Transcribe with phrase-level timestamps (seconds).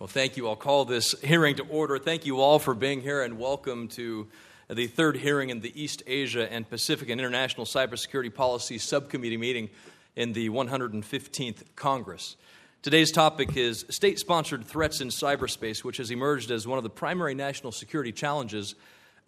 [0.00, 0.48] Well, thank you.
[0.48, 2.00] I'll call this hearing to order.
[2.00, 4.26] Thank you all for being here and welcome to
[4.68, 9.70] the third hearing in the East Asia and Pacific and International Cybersecurity Policy Subcommittee meeting
[10.16, 12.36] in the 115th Congress.
[12.82, 16.90] Today's topic is state sponsored threats in cyberspace, which has emerged as one of the
[16.90, 18.74] primary national security challenges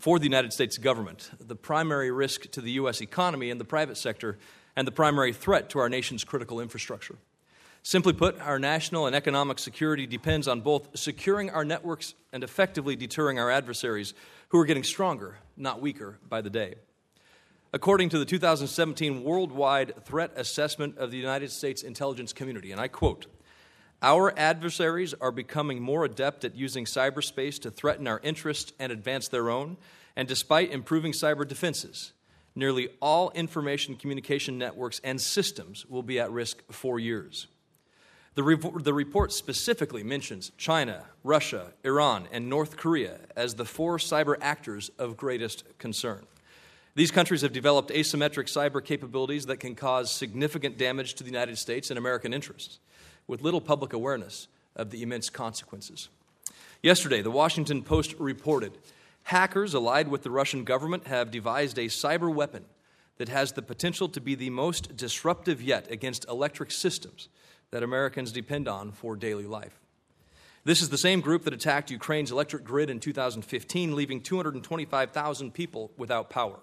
[0.01, 3.01] for the United States government, the primary risk to the U.S.
[3.01, 4.37] economy and the private sector,
[4.75, 7.15] and the primary threat to our nation's critical infrastructure.
[7.87, 12.97] Simply put, our national and economic security depends on both securing our networks and effectively
[12.97, 14.13] deterring our adversaries
[14.49, 16.75] who are getting stronger, not weaker, by the day.
[17.73, 22.89] According to the 2017 Worldwide Threat Assessment of the United States Intelligence Community, and I
[22.89, 23.27] quote,
[24.03, 29.29] our adversaries are becoming more adept at using cyberspace to threaten our interests and advance
[29.29, 29.77] their own,
[30.17, 32.15] and despite improving cyber defenses,
[32.57, 37.47] nearly all information communication networks and systems will be at risk for years.
[38.37, 43.97] The, re- the report specifically mentions China, Russia, Iran, and North Korea as the four
[43.97, 46.27] cyber actors of greatest concern.
[46.95, 51.57] These countries have developed asymmetric cyber capabilities that can cause significant damage to the United
[51.57, 52.79] States and American interests,
[53.27, 56.11] with little public awareness of the immense consequences.
[56.83, 58.73] Yesterday, the Washington Post reported
[59.23, 62.67] hackers allied with the Russian government have devised a cyber weapon
[63.17, 67.31] that has the potential to be the most disruptive yet against electric systems
[67.77, 69.79] that Americans depend on for daily life.
[70.65, 75.91] This is the same group that attacked Ukraine's electric grid in 2015, leaving 225,000 people
[75.99, 76.59] without power.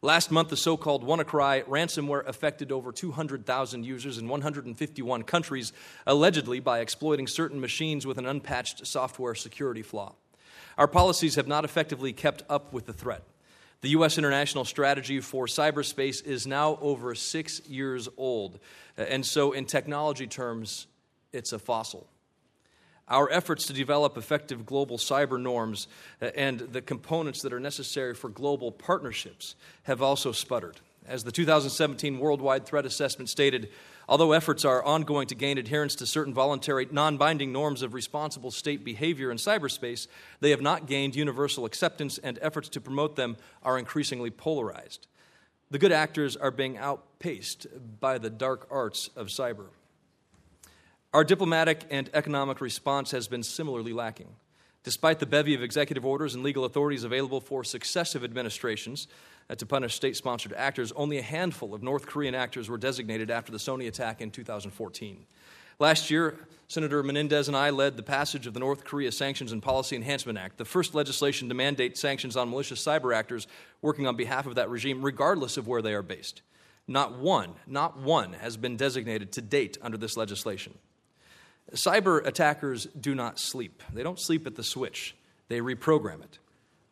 [0.00, 5.74] Last month, the so called WannaCry ransomware affected over 200,000 users in 151 countries,
[6.06, 10.14] allegedly by exploiting certain machines with an unpatched software security flaw.
[10.78, 13.24] Our policies have not effectively kept up with the threat.
[13.82, 14.18] The U.S.
[14.18, 18.58] international strategy for cyberspace is now over six years old,
[18.98, 20.86] uh, and so in technology terms,
[21.32, 22.06] it's a fossil.
[23.08, 25.88] Our efforts to develop effective global cyber norms
[26.20, 30.78] uh, and the components that are necessary for global partnerships have also sputtered.
[31.10, 33.68] As the 2017 Worldwide Threat Assessment stated,
[34.08, 38.52] Although efforts are ongoing to gain adherence to certain voluntary, non binding norms of responsible
[38.52, 40.06] state behavior in cyberspace,
[40.38, 45.08] they have not gained universal acceptance, and efforts to promote them are increasingly polarized.
[45.72, 47.66] The good actors are being outpaced
[47.98, 49.66] by the dark arts of cyber.
[51.12, 54.28] Our diplomatic and economic response has been similarly lacking.
[54.82, 59.08] Despite the bevy of executive orders and legal authorities available for successive administrations
[59.50, 63.30] uh, to punish state sponsored actors, only a handful of North Korean actors were designated
[63.30, 65.26] after the Sony attack in 2014.
[65.78, 69.62] Last year, Senator Menendez and I led the passage of the North Korea Sanctions and
[69.62, 73.46] Policy Enhancement Act, the first legislation to mandate sanctions on malicious cyber actors
[73.82, 76.42] working on behalf of that regime, regardless of where they are based.
[76.86, 80.78] Not one, not one has been designated to date under this legislation.
[81.72, 83.82] Cyber attackers do not sleep.
[83.92, 85.14] They don't sleep at the switch,
[85.48, 86.38] they reprogram it.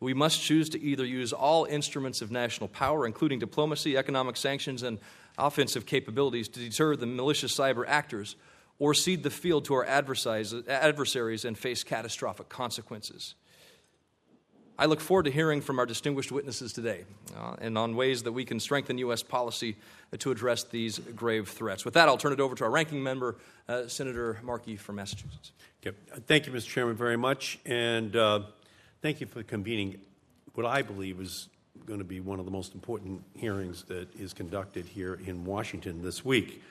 [0.01, 4.81] We must choose to either use all instruments of national power, including diplomacy, economic sanctions,
[4.81, 4.97] and
[5.37, 8.37] offensive capabilities, to deter the malicious cyber actors,
[8.77, 13.35] or cede the field to our adversaries and face catastrophic consequences.
[14.79, 17.03] I look forward to hearing from our distinguished witnesses today
[17.37, 19.21] uh, and on ways that we can strengthen U.S.
[19.21, 19.75] policy
[20.17, 21.83] to address these grave threats.
[21.83, 23.35] With that, I'll turn it over to our ranking member,
[23.67, 25.51] uh, Senator Markey from Massachusetts.
[26.27, 26.67] Thank you, Mr.
[26.67, 27.59] Chairman, very much.
[27.65, 28.43] And uh,
[29.01, 29.99] thank you for convening
[30.53, 31.49] what I believe is
[31.85, 36.01] going to be one of the most important hearings that is conducted here in Washington
[36.01, 36.63] this week.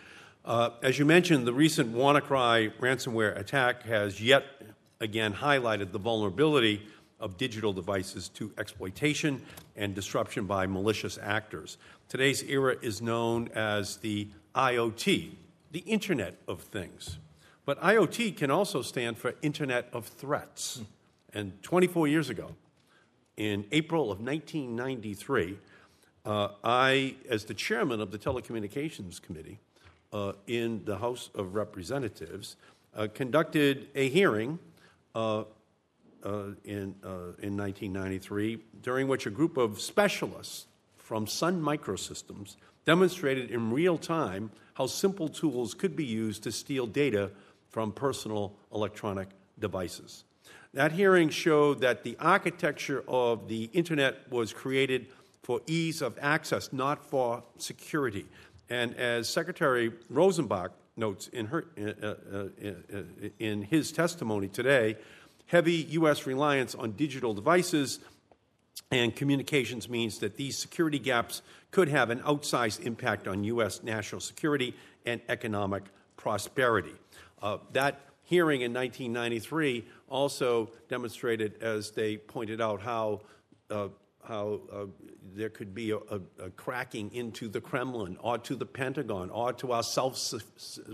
[0.46, 4.44] Uh, as you mentioned, the recent WannaCry ransomware attack has yet
[4.98, 6.86] again highlighted the vulnerability
[7.20, 9.42] of digital devices to exploitation
[9.76, 11.78] and disruption by malicious actors.
[12.08, 15.30] Today's era is known as the IoT,
[15.72, 17.18] the Internet of Things.
[17.64, 20.80] But IoT can also stand for Internet of Threats.
[21.34, 22.54] And 24 years ago,
[23.36, 25.58] in April of 1993,
[26.24, 29.58] uh, I, as the chairman of the Telecommunications Committee
[30.12, 32.56] uh, in the House of Representatives,
[32.96, 34.58] uh, conducted a hearing
[35.14, 35.44] uh,
[36.24, 40.66] in, uh, in 1993, during which a group of specialists
[40.96, 46.86] from Sun Microsystems demonstrated in real time how simple tools could be used to steal
[46.86, 47.30] data
[47.68, 49.28] from personal electronic
[49.58, 50.24] devices.
[50.74, 55.06] That hearing showed that the architecture of the internet was created
[55.42, 58.26] for ease of access, not for security.
[58.68, 63.02] And as Secretary Rosenbach notes in, her, uh, uh, uh,
[63.38, 64.96] in his testimony today,
[65.48, 66.26] heavy U.S.
[66.26, 67.98] reliance on digital devices
[68.90, 73.82] and communications means that these security gaps could have an outsized impact on U.S.
[73.82, 74.74] national security
[75.04, 75.84] and economic
[76.16, 76.94] prosperity.
[77.42, 83.20] Uh, that hearing in 1993 also demonstrated, as they pointed out, how
[83.70, 83.88] uh,
[84.28, 84.84] how uh,
[85.34, 89.54] there could be a, a, a, cracking into the Kremlin or to the Pentagon or
[89.54, 90.16] to our South,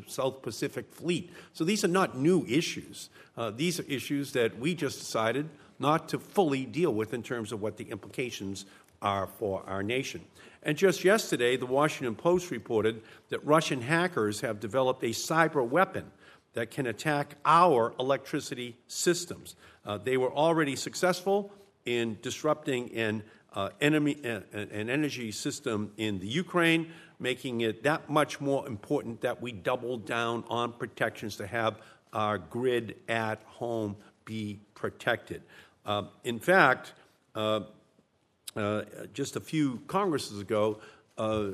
[0.07, 1.33] South Pacific fleet.
[1.53, 3.11] So these are not new issues.
[3.37, 5.49] Uh, these are issues that we just decided
[5.81, 8.67] not to fully deal with in terms of what the implications
[9.03, 10.21] are for our nation.
[10.63, 16.11] And just yesterday, the Washington Post reported that Russian hackers have developed a cyber weapon
[16.53, 19.57] that can attack our electricity systems.
[19.85, 21.53] Uh, they were already successful
[21.85, 23.23] in disrupting an,
[23.53, 29.21] uh, enemy, uh, an energy system in the Ukraine, making it that much more important
[29.21, 31.79] that we double down on protections to have
[32.13, 35.43] our grid at home be protected.
[35.85, 36.95] Uh, in fact,
[37.35, 37.61] uh,
[38.57, 38.83] uh,
[39.13, 40.81] just a few Congresses ago,
[41.19, 41.49] uh,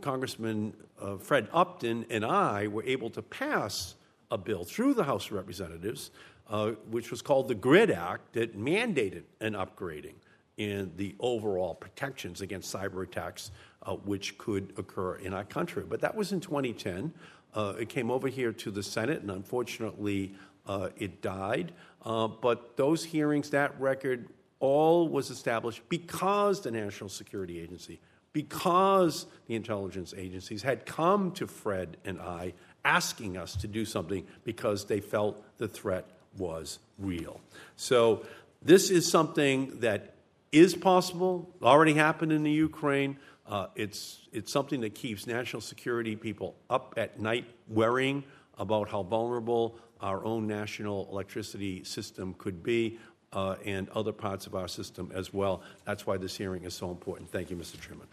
[0.00, 0.74] Congressman
[1.20, 3.94] Fred Upton and I were able to pass
[4.30, 6.10] a bill through the House of Representatives
[6.48, 10.14] uh, which was called the GRID Act, that mandated an upgrading
[10.56, 13.50] in the overall protections against cyber attacks
[13.82, 15.84] uh, which could occur in our country.
[15.88, 17.12] But that was in 2010.
[17.54, 20.34] Uh, it came over here to the Senate, and unfortunately,
[20.66, 21.72] uh, it died.
[22.04, 24.28] Uh, but those hearings, that record,
[24.60, 28.00] all was established because the National Security Agency,
[28.32, 32.54] because the intelligence agencies had come to Fred and I
[32.84, 36.06] asking us to do something because they felt the threat
[36.38, 37.40] was real.
[37.76, 38.24] So,
[38.62, 40.14] this is something that
[40.50, 43.18] is possible, already happened in the Ukraine.
[43.46, 48.24] Uh, it's, it's something that keeps national security people up at night worrying
[48.58, 52.98] about how vulnerable our own national electricity system could be
[53.32, 55.62] uh, and other parts of our system as well.
[55.84, 57.30] That's why this hearing is so important.
[57.30, 57.80] Thank you, Mr.
[57.80, 58.06] Chairman.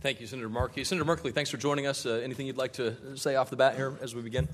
[0.00, 0.84] Thank you, Senator Markey.
[0.84, 2.06] Senator Merkley, thanks for joining us.
[2.06, 4.48] Uh, anything you'd like to say off the bat here as we begin?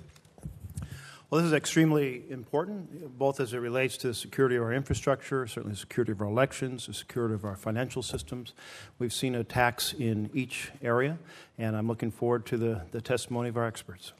[1.31, 5.47] Well, this is extremely important, both as it relates to the security of our infrastructure,
[5.47, 8.53] certainly the security of our elections, the security of our financial systems.
[8.99, 11.19] We've seen attacks in each area,
[11.59, 14.13] and I'm looking forward to the, the testimony of our experts.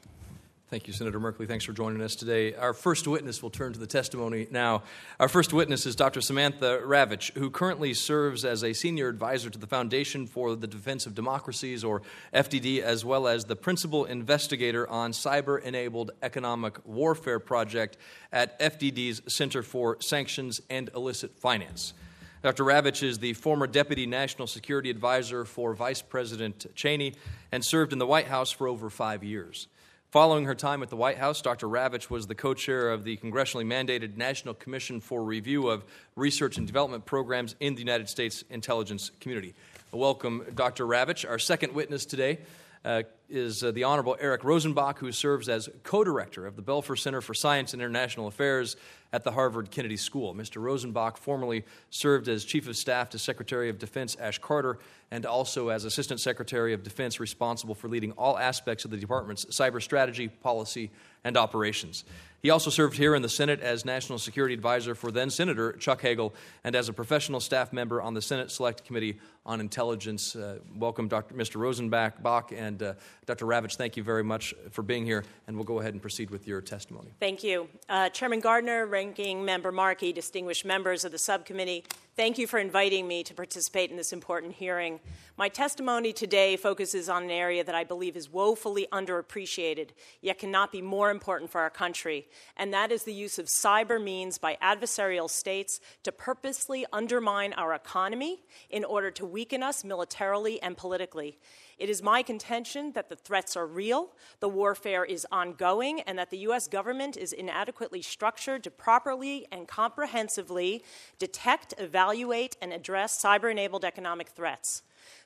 [0.71, 1.47] Thank you, Senator Merkley.
[1.47, 2.55] Thanks for joining us today.
[2.55, 4.81] Our first witness will turn to the testimony now.
[5.19, 6.21] Our first witness is Dr.
[6.21, 11.05] Samantha Ravich, who currently serves as a senior advisor to the Foundation for the Defense
[11.05, 12.01] of Democracies, or
[12.33, 17.97] FDD, as well as the principal investigator on cyber enabled economic warfare project
[18.33, 21.93] at FDD's Center for Sanctions and Illicit Finance.
[22.41, 22.63] Dr.
[22.63, 27.13] Ravich is the former Deputy National Security Advisor for Vice President Cheney
[27.51, 29.67] and served in the White House for over five years.
[30.15, 31.67] Following her time at the White House, Dr.
[31.67, 35.83] Ravich was the co chair of the congressionally mandated National Commission for Review of
[36.15, 39.53] Research and Development Programs in the United States intelligence community.
[39.91, 40.85] Welcome, Dr.
[40.85, 41.29] Ravich.
[41.29, 42.39] Our second witness today
[42.85, 46.97] uh, is uh, the Honorable Eric Rosenbach, who serves as co director of the Belfer
[46.97, 48.77] Center for Science and International Affairs
[49.15, 50.35] at the Harvard Kennedy School.
[50.35, 50.61] Mr.
[50.61, 54.77] Rosenbach formerly served as Chief of Staff to Secretary of Defense Ash Carter
[55.09, 59.45] and also as Assistant Secretary of Defense responsible for leading all aspects of the department's
[59.45, 60.91] cyber strategy, policy,
[61.23, 62.03] and operations.
[62.45, 66.01] He also served here in the Senate as National Security Advisor for then Senator Chuck
[66.01, 70.35] Hagel and as a professional staff member on the Senate Select Committee on Intelligence.
[70.35, 71.33] Uh, welcome, Dr.
[71.33, 71.55] Mr.
[71.55, 72.93] Rosenbach, Bach, and uh,
[73.25, 73.47] Dr.
[73.47, 73.77] Ravich.
[73.77, 76.61] Thank you very much for being here, and we'll go ahead and proceed with your
[76.61, 77.09] testimony.
[77.19, 77.67] Thank you.
[77.89, 81.83] Uh, Chairman Gardner, Ranking Member Markey, distinguished members of the subcommittee,
[82.15, 85.01] Thank you for inviting me to participate in this important hearing.
[85.35, 89.89] My testimony today focuses on an area that I believe is woefully underappreciated,
[90.21, 94.01] yet cannot be more important for our country, and that is the use of cyber
[94.01, 100.61] means by adversarial states to purposely undermine our economy in order to weaken us militarily
[100.61, 101.37] and politically.
[101.77, 106.29] It is my contention that the threats are real, the warfare is ongoing, and that
[106.29, 106.67] the U.S.
[106.67, 110.83] government is inadequately structured to properly and comprehensively
[111.19, 114.83] detect, evaluate, and address cyber enabled economic threats.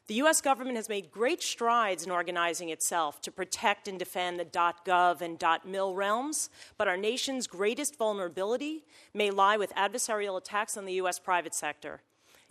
[0.07, 4.45] The US government has made great strides in organizing itself to protect and defend the
[4.45, 10.85] .gov and .mil realms, but our nation's greatest vulnerability may lie with adversarial attacks on
[10.85, 12.01] the US private sector.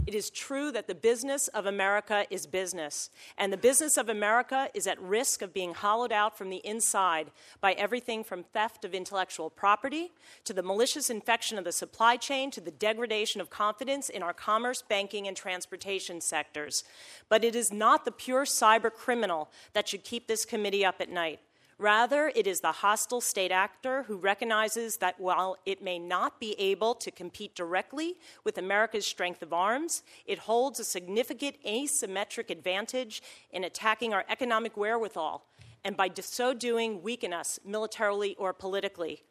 [0.09, 4.71] It is true that the business of America is business, and the business of America
[4.73, 8.95] is at risk of being hollowed out from the inside by everything from theft of
[8.95, 10.11] intellectual property
[10.45, 14.33] to the malicious infection of the supply chain to the degradation of confidence in our
[14.33, 16.85] commerce, banking, and transportation sectors.
[17.29, 21.11] But it is not the pure cyber criminal that should keep this committee up at
[21.11, 21.41] night.
[21.81, 26.59] Rather, it is the hostile state actor who recognizes that while it may not be
[26.59, 33.23] able to compete directly with America's strength of arms, it holds a significant asymmetric advantage
[33.53, 35.45] in attacking our economic wherewithal,
[35.85, 39.23] and by so doing, weaken us militarily or politically.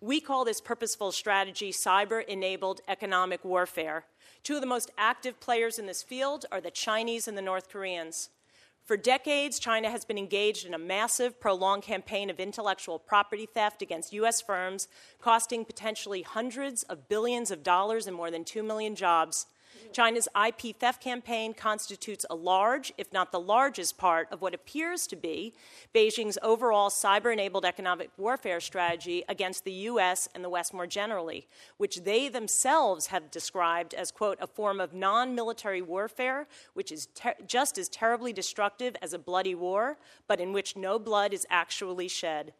[0.00, 4.06] We call this purposeful strategy cyber enabled economic warfare.
[4.42, 7.68] Two of the most active players in this field are the Chinese and the North
[7.68, 8.30] Koreans.
[8.84, 13.80] For decades, China has been engaged in a massive, prolonged campaign of intellectual property theft
[13.80, 14.40] against U.S.
[14.40, 14.88] firms,
[15.20, 19.46] costing potentially hundreds of billions of dollars and more than 2 million jobs.
[19.92, 25.06] China's IP theft campaign constitutes a large, if not the largest, part of what appears
[25.08, 25.54] to be
[25.94, 30.28] Beijing's overall cyber enabled economic warfare strategy against the U.S.
[30.34, 31.46] and the West more generally,
[31.76, 37.06] which they themselves have described as, quote, a form of non military warfare, which is
[37.14, 41.46] ter- just as terribly destructive as a bloody war, but in which no blood is
[41.50, 42.52] actually shed.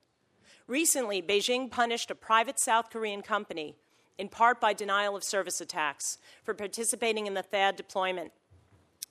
[0.67, 3.77] Recently, Beijing punished a private South Korean company
[4.23, 8.31] in part by denial of service attacks, for participating in the THAAD deployment.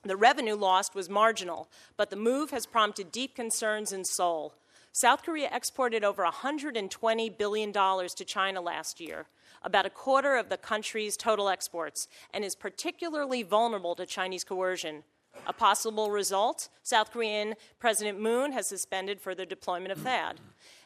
[0.04, 4.54] The revenue lost was marginal, but the move has prompted deep concerns in Seoul.
[4.90, 9.26] South Korea exported over $120 billion to China last year,
[9.62, 15.04] about a quarter of the country's total exports, and is particularly vulnerable to Chinese coercion.
[15.46, 20.36] A possible result South Korean President Moon has suspended further deployment of THAAD.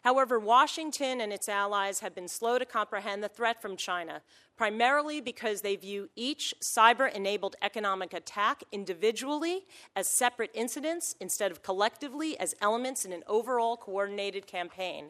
[0.07, 4.23] However, Washington and its allies have been slow to comprehend the threat from China,
[4.57, 9.65] primarily because they view each cyber enabled economic attack individually
[9.97, 15.07] as separate incidents instead of collectively as elements in an overall coordinated campaign.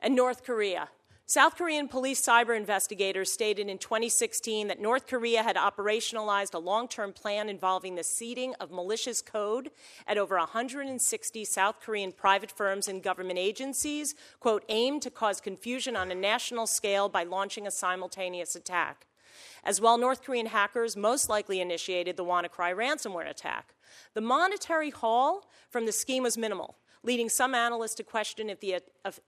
[0.00, 0.88] And North Korea.
[1.26, 6.86] South Korean police cyber investigators stated in 2016 that North Korea had operationalized a long
[6.86, 9.70] term plan involving the seeding of malicious code
[10.06, 15.96] at over 160 South Korean private firms and government agencies, quote, aimed to cause confusion
[15.96, 19.06] on a national scale by launching a simultaneous attack.
[19.64, 23.74] As well, North Korean hackers most likely initiated the WannaCry ransomware attack.
[24.12, 28.80] The monetary haul from the scheme was minimal leading some analysts to question if the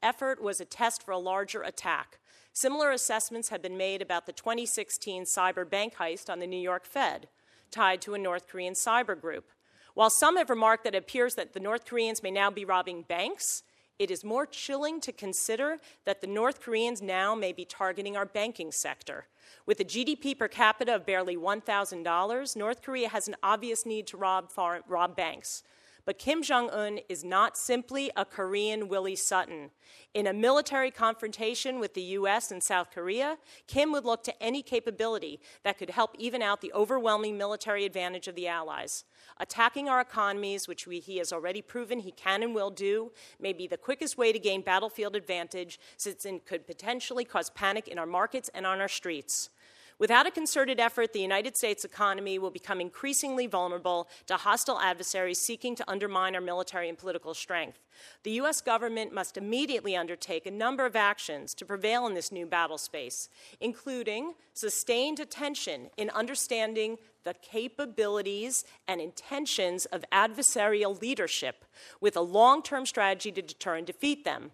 [0.02, 2.18] effort was a test for a larger attack.
[2.52, 6.87] Similar assessments have been made about the 2016 cyber bank heist on the New York
[6.87, 7.28] Fed,
[7.71, 9.52] tied to a North Korean cyber group.
[9.92, 13.02] While some have remarked that it appears that the North Koreans may now be robbing
[13.02, 13.62] banks,
[13.99, 18.26] it is more chilling to consider that the North Koreans now may be targeting our
[18.26, 19.26] banking sector.
[19.66, 24.16] With a GDP per capita of barely $1,000, North Korea has an obvious need to
[24.16, 25.62] rob, foreign, rob banks.
[26.07, 29.71] But Kim Jong un is not simply a Korean Willie Sutton.
[30.15, 34.63] In a military confrontation with the US and South Korea, Kim would look to any
[34.63, 39.05] capability that could help even out the overwhelming military advantage of the Allies.
[39.39, 43.11] Attacking our economies, which we, he has already proven he can and will do,
[43.41, 47.89] may be the quickest way to gain battlefield advantage, since it could potentially cause panic
[47.89, 49.51] in our markets and on our streets.
[49.99, 55.41] Without a concerted effort, the United States economy will become increasingly vulnerable to hostile adversaries
[55.41, 57.79] seeking to undermine our military and political strength.
[58.23, 58.61] The U.S.
[58.61, 63.31] government must immediately undertake a number of actions to prevail in this new battle space,
[63.59, 71.65] including sustained attention in understanding the capabilities and intentions of adversarial leadership
[72.03, 74.50] with a long term strategy to deter and defeat them.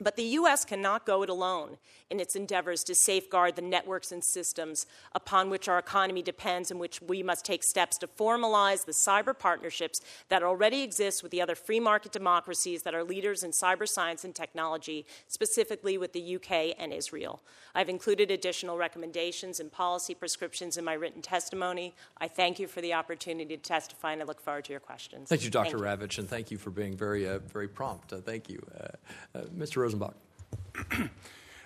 [0.00, 0.64] But the U.S.
[0.64, 1.76] cannot go it alone
[2.10, 6.80] in its endeavors to safeguard the networks and systems upon which our economy depends and
[6.80, 11.40] which we must take steps to formalize the cyber partnerships that already exist with the
[11.40, 16.36] other free market democracies that are leaders in cyber science and technology, specifically with the
[16.36, 17.40] UK and Israel.
[17.74, 21.94] I've included additional recommendations and policy prescriptions in my written testimony.
[22.18, 25.28] I thank you for the opportunity to testify and I look forward to your questions.
[25.28, 25.78] Thank you, Dr.
[25.78, 28.12] Thank Ravich, and thank you for being very, uh, very prompt.
[28.12, 28.64] Uh, thank you.
[28.76, 29.84] Uh, uh Mr.
[29.98, 31.10] Rosenbach.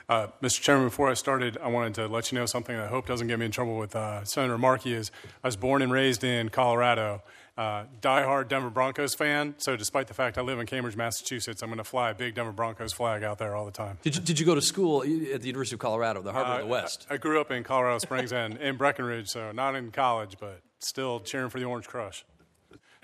[0.08, 0.62] Uh, Mr.
[0.62, 3.26] Chairman, before I started, I wanted to let you know something that I hope doesn't
[3.26, 4.94] get me in trouble with uh, Senator Markey.
[4.94, 5.10] Is
[5.44, 7.22] I was born and raised in Colorado,
[7.58, 9.54] uh, diehard Denver Broncos fan.
[9.58, 12.34] So, despite the fact I live in Cambridge, Massachusetts, I'm going to fly a big
[12.36, 13.98] Denver Broncos flag out there all the time.
[14.00, 16.54] Did you, did you go to school at the University of Colorado, the Harbor uh,
[16.54, 17.06] of the West?
[17.10, 20.62] I, I, grew up in Colorado Springs and in Breckenridge, so not in college, but
[20.78, 22.24] still cheering for the Orange Crush.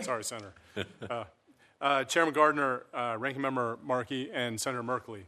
[0.01, 0.55] Sorry, Senator.
[1.85, 2.87] Uh, uh, Chairman Gardner,
[3.19, 5.25] Ranking Member Markey, and Senator Merkley.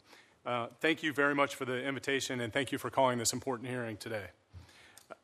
[0.46, 3.68] Uh, thank you very much for the invitation and thank you for calling this important
[3.68, 4.26] hearing today.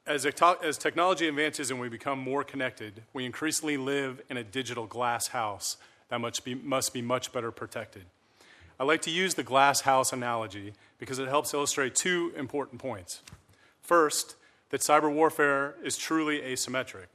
[0.07, 4.87] As, as, technology advances and we become more connected, we increasingly live in a digital
[4.87, 5.79] glass house
[6.11, 8.05] that must be, must be much better protected.
[8.79, 13.23] I like to use the glass house analogy because it helps illustrate two important points.
[13.81, 14.37] First,
[14.71, 17.07] that cyber warfare is truly asymmetric.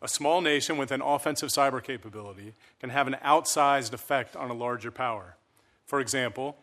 [0.00, 4.54] A small nation with an offensive cyber capability can have an outsized effect on a
[4.54, 5.36] larger power.
[5.86, 6.56] For example,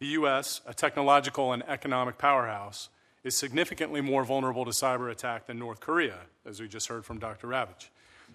[0.00, 2.90] the U.S., a technological and economic powerhouse,
[3.22, 7.18] is significantly more vulnerable to cyber attack than North Korea, as we just heard from
[7.18, 7.48] Dr.
[7.48, 7.88] Ravich,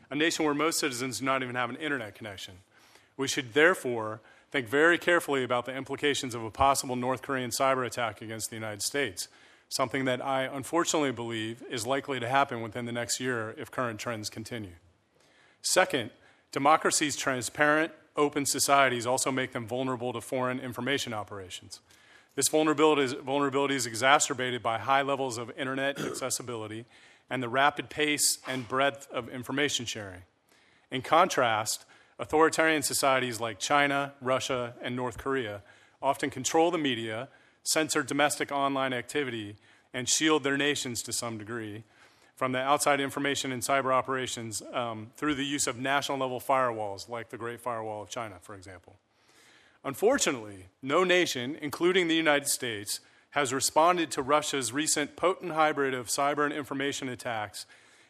[0.09, 2.55] a nation where most citizens do not even have an internet connection.
[3.15, 7.85] We should therefore think very carefully about the implications of a possible North Korean cyber
[7.85, 9.27] attack against the United States,
[9.69, 13.99] something that I unfortunately believe is likely to happen within the next year if current
[13.99, 14.75] trends continue.
[15.61, 16.09] Second,
[16.51, 21.79] democracy's transparent, open societies also make them vulnerable to foreign information operations.
[22.35, 26.85] This vulnerability is, vulnerability is exacerbated by high levels of internet accessibility
[27.29, 30.23] and the rapid pace and breadth of information sharing.
[30.89, 31.85] In contrast,
[32.17, 35.61] authoritarian societies like China, Russia, and North Korea
[36.01, 37.29] often control the media,
[37.63, 39.55] censor domestic online activity,
[39.93, 41.83] and shield their nations to some degree
[42.35, 47.09] from the outside information and cyber operations um, through the use of national level firewalls
[47.09, 48.95] like the Great Firewall of China, for example.
[49.83, 53.01] Unfortunately, no nation, including the United States,
[53.31, 57.65] has responded to Russia's recent potent hybrid of cyber and information attacks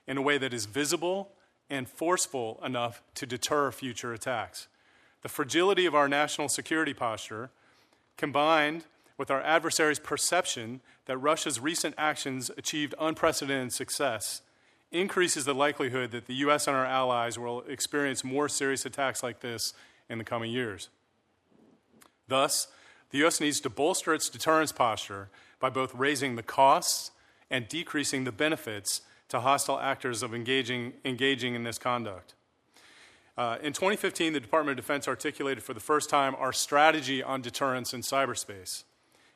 [0.08, 1.32] in a way that is visible
[1.70, 4.68] and forceful enough to deter future attacks.
[5.22, 7.50] The fragility of our national security posture,
[8.16, 8.86] combined
[9.20, 14.42] with our adversaries' perception that Russia's recent actions achieved unprecedented success,
[14.94, 16.68] increases the likelihood that the U.S.
[16.68, 19.74] and our allies will experience more serious attacks like this
[20.10, 20.88] in the coming years.
[22.30, 22.70] Thus,
[23.10, 23.42] the U.S.
[23.42, 27.12] needs to bolster its deterrence posture by both raising the costs
[27.52, 32.36] and decreasing the benefits to hostile actors of engaging, engaging in this conduct.
[33.38, 37.42] Uh, in 2015, the Department of Defense articulated for the first time our strategy on
[37.42, 38.84] deterrence in cyberspace.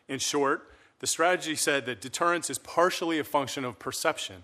[0.08, 0.70] In short,
[1.00, 4.44] the strategy said that deterrence is partially a function of perception.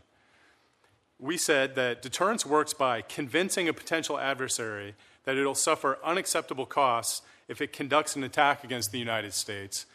[1.19, 7.21] We said that deterrence works by convincing a potential adversary that it'll suffer unacceptable costs
[7.47, 9.85] if it conducts an attack against the United States,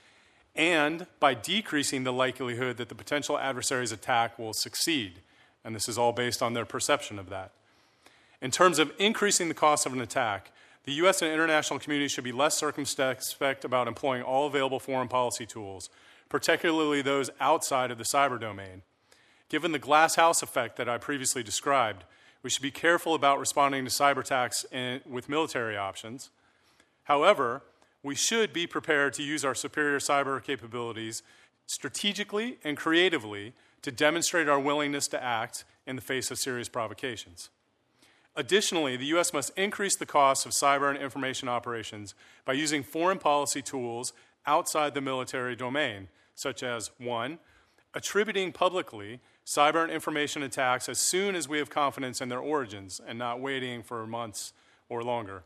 [0.54, 5.21] and by decreasing the likelihood that the potential adversary's attack will succeed
[5.64, 7.50] and this is all based on their perception of that.
[8.42, 10.52] In terms of increasing the cost of an attack,
[10.84, 11.22] the U.S.
[11.22, 15.88] and international community should be less circumspect about employing all available foreign policy tools,
[16.28, 18.82] particularly those outside of the cyber domain.
[19.48, 22.04] Given the glass house effect that I previously described,
[22.42, 26.30] we should be careful about responding to cyber attacks in, with military options.
[27.04, 27.62] However,
[28.02, 31.22] we should be prepared to use our superior cyber capabilities
[31.66, 37.48] strategically and creatively to demonstrate our willingness to act in the face of serious provocations.
[38.37, 39.33] Additionally, the U.S.
[39.33, 44.12] must increase the cost of cyber and information operations by using foreign policy tools
[44.47, 47.38] outside the military domain, such as 1.
[47.94, 53.01] Attributing publicly cyber and information attacks as soon as we have confidence in their origins
[53.07, 54.53] and not waiting for months
[54.88, 55.44] or longer.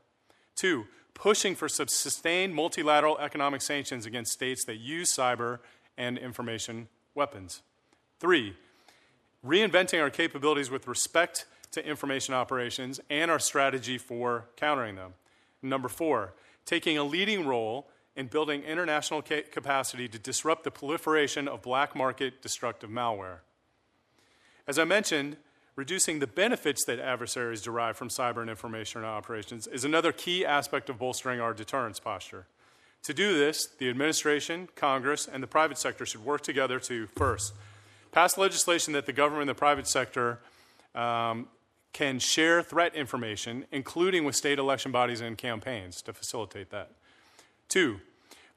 [0.57, 0.87] 2.
[1.13, 5.59] Pushing for sustained multilateral economic sanctions against states that use cyber
[5.99, 7.61] and information weapons.
[8.19, 8.57] Three,
[9.45, 11.45] reinventing our capabilities with respect
[11.79, 15.15] to information operations and our strategy for countering them.
[15.63, 16.35] Number four,
[16.67, 21.95] taking a leading role in building international ca- capacity to disrupt the proliferation of black
[21.95, 23.39] market destructive malware.
[24.67, 25.37] As I mentioned,
[25.77, 30.91] reducing the benefits that adversaries derive from cyber and information operations is another key aspect
[30.91, 32.47] of bolstering our deterrence posture.
[33.05, 37.55] To do this, the administration, Congress, and the private sector should work together to first,
[38.11, 40.41] Pass legislation that the government and the private sector
[40.95, 41.47] um,
[41.93, 46.93] can share threat information, including with state election bodies and campaigns, to facilitate that.
[47.69, 48.01] Two,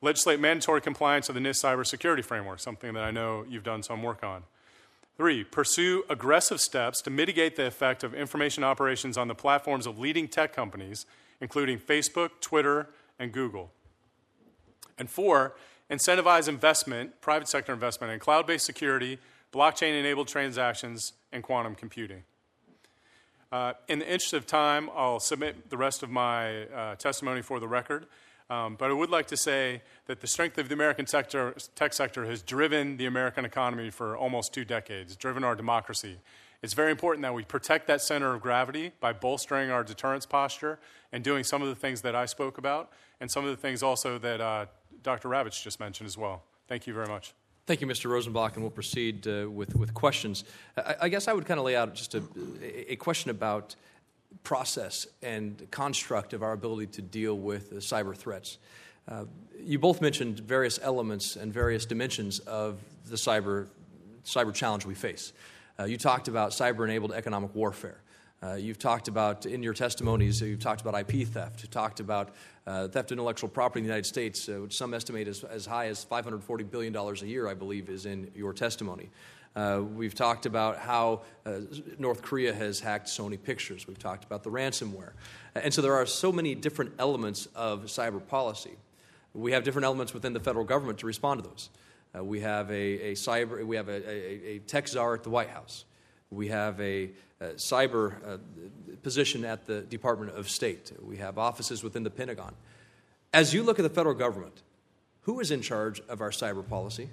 [0.02, 4.04] legislate mandatory compliance of the NIST cybersecurity framework, something that I know you've done some
[4.04, 4.44] work on.
[5.18, 10.00] Three, pursue aggressive steps to mitigate the effect of information operations on the platforms of
[10.00, 11.06] leading tech companies,
[11.40, 12.90] including Facebook, Twitter,
[13.20, 13.72] and Google.
[14.98, 15.56] And four,
[15.90, 19.20] incentivize investment, private sector investment in cloud based security,
[19.54, 22.24] blockchain enabled transactions, and quantum computing.
[23.52, 27.60] Uh, in the interest of time, I'll submit the rest of my uh, testimony for
[27.60, 28.08] the record.
[28.50, 31.94] Um, but I would like to say that the strength of the American sector, tech
[31.94, 36.18] sector has driven the American economy for almost two decades, driven our democracy.
[36.62, 40.80] It's very important that we protect that center of gravity by bolstering our deterrence posture
[41.12, 43.82] and doing some of the things that I spoke about, and some of the things
[43.82, 44.66] also that uh,
[45.02, 45.30] Dr.
[45.30, 46.44] Ravich just mentioned as well.
[46.68, 47.34] Thank you very much.
[47.68, 48.10] Thank you, Mr.
[48.10, 50.44] Rosenbach, and we'll proceed uh, with, with questions.
[50.76, 52.24] I, I, guess I would kind of lay out just a,
[52.90, 53.76] a question about
[54.44, 58.58] process and construct of our ability to deal with cyber threats.
[59.08, 59.26] Uh,
[59.60, 63.68] you both mentioned various elements and various dimensions of the cyber,
[64.26, 65.34] cyber challenge we face.
[65.80, 68.02] Uh, you talked about cyber enabled economic warfare.
[68.44, 72.34] Uh, you've talked about, in your testimonies, you've talked about IP theft, you've talked about
[72.66, 75.68] uh, theft of intellectual property in the United States, uh, which some estimate is as
[75.68, 79.12] high as $540 billion a year, I believe, is in your testimony.
[79.56, 81.60] Uh, we've talked about how uh,
[82.00, 83.86] North Korea has hacked Sony Pictures.
[83.88, 85.12] We've talked about the ransomware.
[85.54, 88.78] And so there are so many different elements of cyber policy.
[89.36, 91.70] We have different elements within the federal government to respond to those.
[92.18, 95.30] Uh, we have a, a, cyber, we have a, a, a, tech czar at the
[95.30, 95.86] White House.
[96.30, 97.12] We have a,
[97.56, 98.38] cyber uh,
[99.04, 100.92] position at the Department of State.
[101.02, 102.54] We have offices within the Pentagon.
[103.34, 104.62] As you look at the federal government,
[105.22, 107.10] who is in charge of our cyber policy?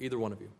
[0.00, 0.50] Either one of you.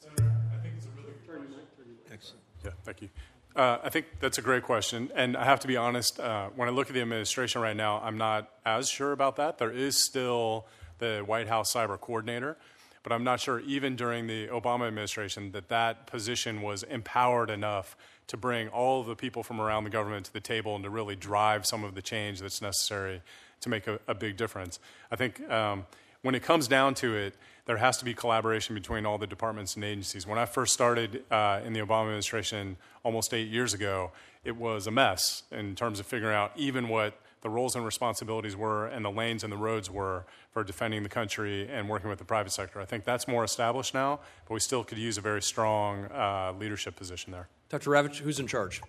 [0.00, 1.98] Sir, I think it's a really good question.
[2.12, 2.42] Excellent.
[2.64, 3.08] Yeah, thank you.
[3.56, 5.10] Uh, I think that's a great question.
[5.14, 8.00] And I have to be honest, uh, when I look at the administration right now,
[8.02, 9.58] I'm not as sure about that.
[9.58, 10.66] There is still
[10.98, 12.56] the White House cyber coordinator,
[13.04, 17.96] but I'm not sure, even during the Obama administration, that that position was empowered enough
[18.28, 20.90] to bring all of the people from around the government to the table and to
[20.90, 23.20] really drive some of the change that's necessary
[23.60, 24.78] to make a, a big difference.
[25.12, 25.84] I think um,
[26.22, 27.36] when it comes down to it,
[27.66, 30.26] there has to be collaboration between all the departments and agencies.
[30.26, 34.12] When I first started uh, in the Obama administration almost eight years ago,
[34.44, 38.56] it was a mess in terms of figuring out even what the roles and responsibilities
[38.56, 42.18] were and the lanes and the roads were for defending the country and working with
[42.18, 42.80] the private sector.
[42.80, 46.54] I think that's more established now, but we still could use a very strong uh,
[46.58, 47.48] leadership position there.
[47.68, 47.90] Dr.
[47.90, 48.80] Ravich, who's in charge?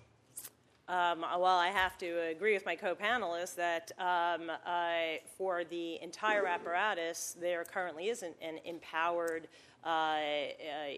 [0.88, 4.92] Um, well, I have to agree with my co-panelists that um, uh,
[5.38, 9.50] for the entire apparatus, there currently isn't an empowered
[9.84, 10.22] uh, uh,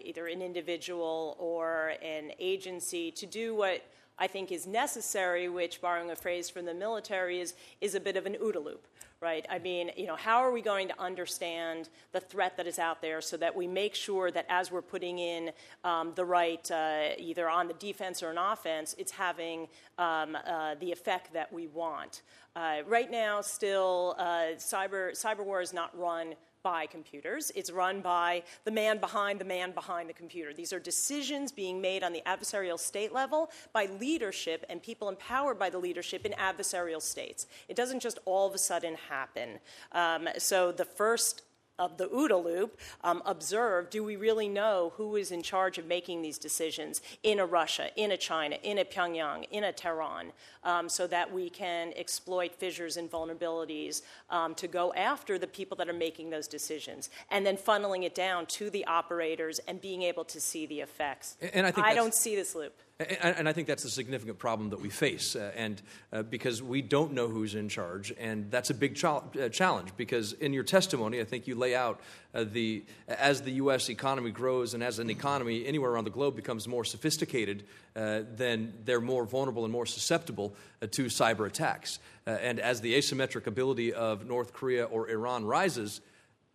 [0.04, 3.82] either an individual or an agency to do what
[4.18, 8.16] I think is necessary, which, borrowing a phrase from the military, is, is a bit
[8.16, 8.86] of an OODA loop
[9.20, 9.46] right?
[9.50, 13.02] I mean, you know, how are we going to understand the threat that is out
[13.02, 15.50] there so that we make sure that as we're putting in
[15.82, 19.66] um, the right, uh, either on the defense or an offense, it's having
[19.98, 22.22] um, uh, the effect that we want.
[22.54, 26.34] Uh, right now, still, uh, cyber cyber war is not run
[26.68, 27.50] by computers.
[27.54, 30.52] It's run by the man behind the man behind the computer.
[30.52, 35.58] These are decisions being made on the adversarial state level by leadership and people empowered
[35.58, 37.46] by the leadership in adversarial states.
[37.68, 39.60] It doesn't just all of a sudden happen.
[39.92, 41.40] Um, so the first
[41.78, 45.86] of the OODA loop um, observe do we really know who is in charge of
[45.86, 50.32] making these decisions in a Russia, in a China, in a Pyongyang, in a Tehran,
[50.64, 55.76] um, so that we can exploit fissures and vulnerabilities um, to go after the people
[55.76, 60.02] that are making those decisions, and then funneling it down to the operators and being
[60.02, 61.36] able to see the effects.
[61.52, 62.74] And I, think I don't see this loop.
[63.00, 65.80] And I think that's a significant problem that we face, uh, and
[66.12, 69.90] uh, because we don't know who's in charge, and that's a big ch- uh, challenge.
[69.96, 72.00] Because in your testimony, I think you lay out
[72.34, 73.88] uh, the as the U.S.
[73.88, 77.62] economy grows, and as an economy anywhere around the globe becomes more sophisticated,
[77.94, 82.00] uh, then they're more vulnerable and more susceptible uh, to cyber attacks.
[82.26, 86.00] and as the asymmetric ability of North Korea or Iran rises,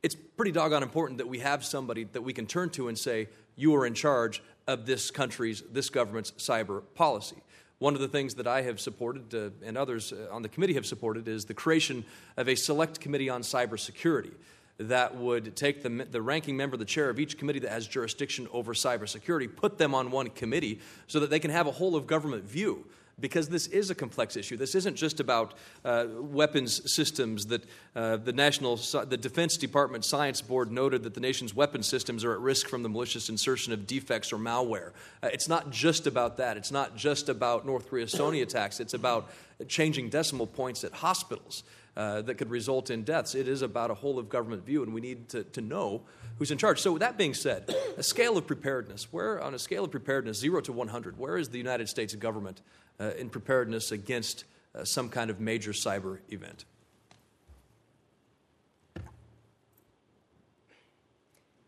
[0.04, 3.30] it's pretty doggone important that we have somebody that we can turn to and say,
[3.56, 7.38] "You are in charge." Of this country's, this government's cyber policy.
[7.80, 10.74] One of the things that I have supported uh, and others uh, on the committee
[10.76, 12.06] have supported is the creation
[12.38, 14.32] of a select committee on cybersecurity
[14.78, 18.48] that would take the, the ranking member, the chair of each committee that has jurisdiction
[18.52, 22.08] over cybersecurity, put them on one committee so that they can have a whole of
[22.08, 22.86] government view
[23.20, 24.58] because this is a complex issue.
[24.58, 25.54] This isn't just about
[25.86, 27.64] uh, weapons systems that
[27.96, 32.34] uh, the National the Defense Department Science Board noted that the nation's weapon systems are
[32.34, 34.92] at risk from the malicious insertion of defects or malware.
[35.22, 36.58] Uh, it's not just about that.
[36.58, 38.80] It's not just about North Korea Sony attacks.
[38.80, 39.30] It's about
[39.68, 41.64] changing decimal points at hospitals.
[41.96, 43.36] Uh, that could result in deaths.
[43.36, 46.02] It is about a whole of government view, and we need to, to know
[46.40, 46.82] who's in charge.
[46.82, 50.60] So, that being said, a scale of preparedness, where on a scale of preparedness, zero
[50.62, 52.64] to 100, where is the United States government
[53.00, 56.66] uh, in preparedness against uh, some kind of major cyber event?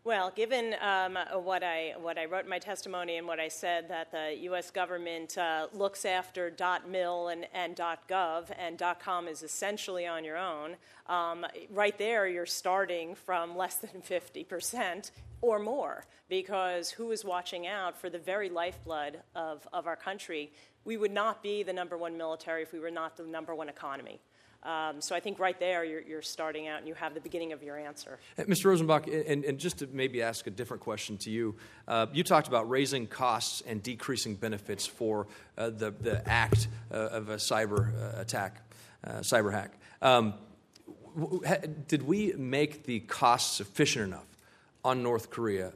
[0.06, 3.89] Well, given um, what, I, what I wrote in my testimony and what I said,
[3.89, 4.70] that the U.S.
[4.70, 6.54] government uh, looks after
[6.88, 10.76] .mil and, and .gov, and .com is essentially on your own,
[11.08, 15.10] um, right there you're starting from less than 50%
[15.41, 20.52] or more, because who is watching out for the very lifeblood of, of our country?
[20.84, 23.70] We would not be the number one military if we were not the number one
[23.70, 24.20] economy.
[24.65, 27.54] Um, so I think right there you're, you're, starting out and you have the beginning
[27.54, 28.17] of your answer.
[28.38, 28.65] Uh, Mr.
[28.65, 31.56] Rosenbach, and, and, just to maybe ask a different question to you,
[31.88, 35.28] uh, you talked about raising costs and decreasing benefits for
[35.60, 38.62] uh, the, the act uh, of a cyber uh, attack,
[39.06, 39.78] uh, cyber hack.
[40.01, 40.34] Um,
[41.15, 41.41] w-
[41.88, 44.25] did we make the costs sufficient enough
[44.84, 45.73] on North Korea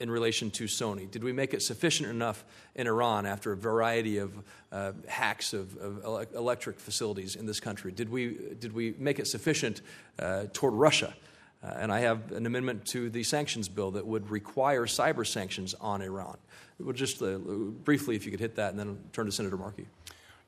[0.00, 1.08] in relation to Sony?
[1.10, 4.32] Did we make it sufficient enough in Iran after a variety of
[4.72, 7.92] uh, hacks of, of, electric facilities in this country?
[7.92, 9.82] Did we, did we make it sufficient
[10.18, 11.14] uh, toward Russia?
[11.62, 15.74] Uh, and I have an amendment to the sanctions bill that would require cyber sanctions
[15.74, 16.38] on Iran.
[16.78, 19.86] Well, just uh, briefly, if you could hit that, and then turn to Senator Markey.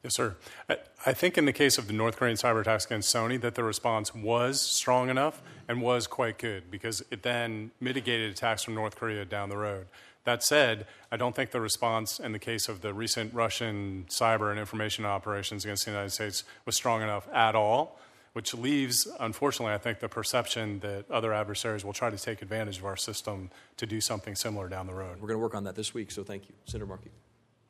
[0.03, 0.35] Yes, sir.
[0.69, 3.62] I, think in the case of the North Korean cyber attacks against Sony, that the
[3.62, 8.97] response was strong enough and was quite good because it then mitigated attacks from North
[8.97, 9.87] Korea down the road.
[10.25, 14.51] That said, I don't think the response in the case of the recent Russian cyber
[14.51, 17.99] and information operations against the United States was strong enough at all,
[18.33, 22.79] which leaves, unfortunately, I think, the perception that other adversaries will try to take advantage
[22.79, 25.21] of our system to do something similar down the road.
[25.21, 26.55] We're going to work on that this week, so thank you.
[26.65, 27.11] Senator Markey.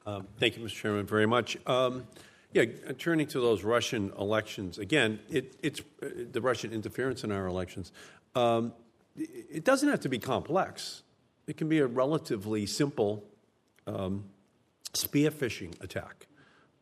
[0.05, 0.75] Um, thank you, Mr.
[0.75, 1.57] Chairman, very much.
[1.67, 2.07] Um,
[2.53, 2.65] yeah,
[2.99, 7.93] turning to those Russian elections again, it, it's uh, the Russian interference in our elections.
[8.35, 8.73] Um,
[9.17, 11.03] it doesn't have to be complex.
[11.47, 13.25] It can be a relatively simple
[14.95, 16.27] spear phishing attack,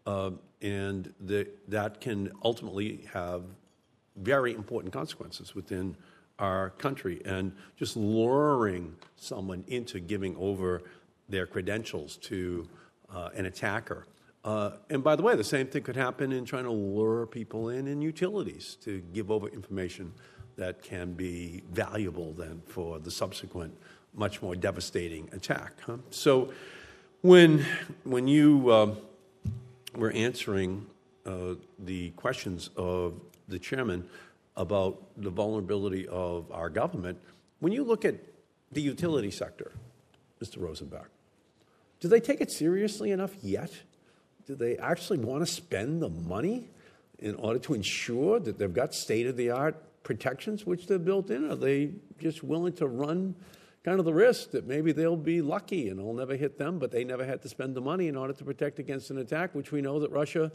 [0.07, 0.31] uh,
[0.61, 3.43] and that can ultimately have
[4.17, 5.97] very important consequences within
[6.39, 7.21] our country.
[7.25, 10.83] And just luring someone into giving over
[11.29, 12.69] their credentials to
[13.15, 14.07] uh, an attacker.
[14.45, 17.69] Uh, and by the way, the same thing could happen in trying to lure people
[17.69, 20.13] in in utilities to give over information
[20.57, 23.77] that can be valuable then for the subsequent,
[24.15, 25.73] much more devastating attack.
[25.87, 25.97] Huh?
[26.11, 26.53] So
[27.23, 27.65] when,
[28.05, 28.95] when you uh,
[29.95, 30.87] were answering
[31.27, 34.09] uh, the questions of the chairman
[34.57, 37.19] about the vulnerability of our government,
[37.61, 38.15] when you look at
[38.73, 39.73] the utility sector,
[40.43, 40.59] Mr.
[40.59, 41.07] Rosenbach,
[42.01, 43.73] do they take it seriously enough yet?
[44.47, 46.69] Do they actually want to spend the money
[47.19, 51.31] in order to ensure that they've got state of the art protections which they're built
[51.31, 51.51] in?
[51.51, 53.37] Are they just willing to run
[53.85, 56.91] kind of the risk that maybe they'll be lucky and it'll never hit them, but
[56.91, 59.73] they never had to spend the money in order to protect against an attack, which
[59.73, 60.51] we know that Russia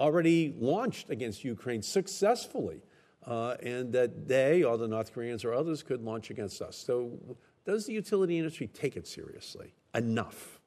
[0.00, 2.82] already launched against Ukraine successfully,
[3.26, 6.76] uh, and that they or the North Koreans or others could launch against us.
[6.76, 7.18] So,
[7.64, 10.57] does the utility industry take it seriously enough?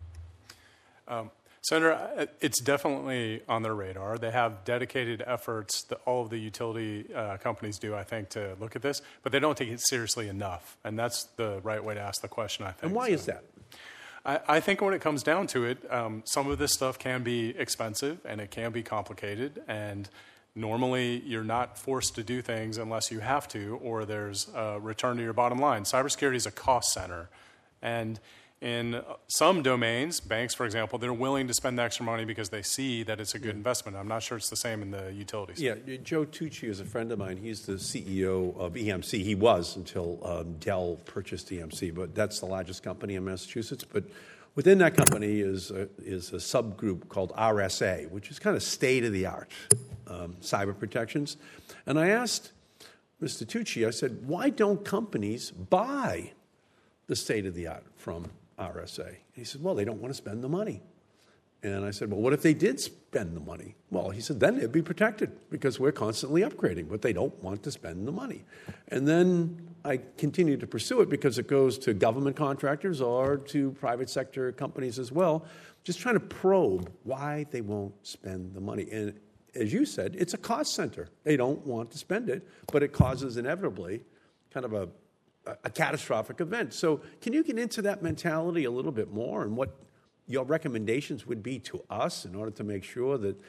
[1.07, 1.31] Um,
[1.63, 4.17] Senator, it's definitely on their radar.
[4.17, 8.55] They have dedicated efforts that all of the utility uh, companies do, I think, to
[8.59, 10.75] look at this, but they don't take it seriously enough.
[10.83, 12.83] And that's the right way to ask the question, I think.
[12.83, 13.43] And why so, is that?
[14.25, 17.21] I, I, think when it comes down to it, um, some of this stuff can
[17.21, 19.61] be expensive and it can be complicated.
[19.67, 20.09] And
[20.55, 25.17] normally you're not forced to do things unless you have to, or there's a return
[25.17, 25.83] to your bottom line.
[25.83, 27.29] Cybersecurity is a cost center.
[27.83, 28.19] And
[28.61, 32.61] in some domains, banks, for example, they're willing to spend the extra money because they
[32.61, 33.97] see that it's a good investment.
[33.97, 35.59] I'm not sure it's the same in the utilities.
[35.59, 37.37] Yeah, Joe Tucci is a friend of mine.
[37.37, 39.23] He's the CEO of EMC.
[39.23, 43.83] He was until um, Dell purchased EMC, but that's the largest company in Massachusetts.
[43.83, 44.03] But
[44.53, 49.03] within that company is a, is a subgroup called RSA, which is kind of state
[49.03, 49.49] of the art
[50.05, 51.35] um, cyber protections.
[51.87, 52.51] And I asked
[53.19, 53.43] Mr.
[53.43, 56.33] Tucci, I said, why don't companies buy
[57.07, 58.29] the state of the art from
[58.61, 59.07] RSA?
[59.07, 60.81] And He said, Well, they don't want to spend the money.
[61.63, 63.75] And I said, Well, what if they did spend the money?
[63.89, 67.63] Well, he said, Then they'd be protected because we're constantly upgrading, but they don't want
[67.63, 68.43] to spend the money.
[68.87, 73.71] And then I continued to pursue it because it goes to government contractors or to
[73.73, 75.45] private sector companies as well,
[75.83, 78.87] just trying to probe why they won't spend the money.
[78.91, 79.13] And
[79.55, 81.09] as you said, it's a cost center.
[81.23, 84.01] They don't want to spend it, but it causes inevitably
[84.51, 84.89] kind of a
[85.45, 86.73] a, catastrophic event.
[86.73, 89.75] So, can you get into that mentality a little bit more and what
[90.27, 93.39] your recommendations would be to us in order to make sure that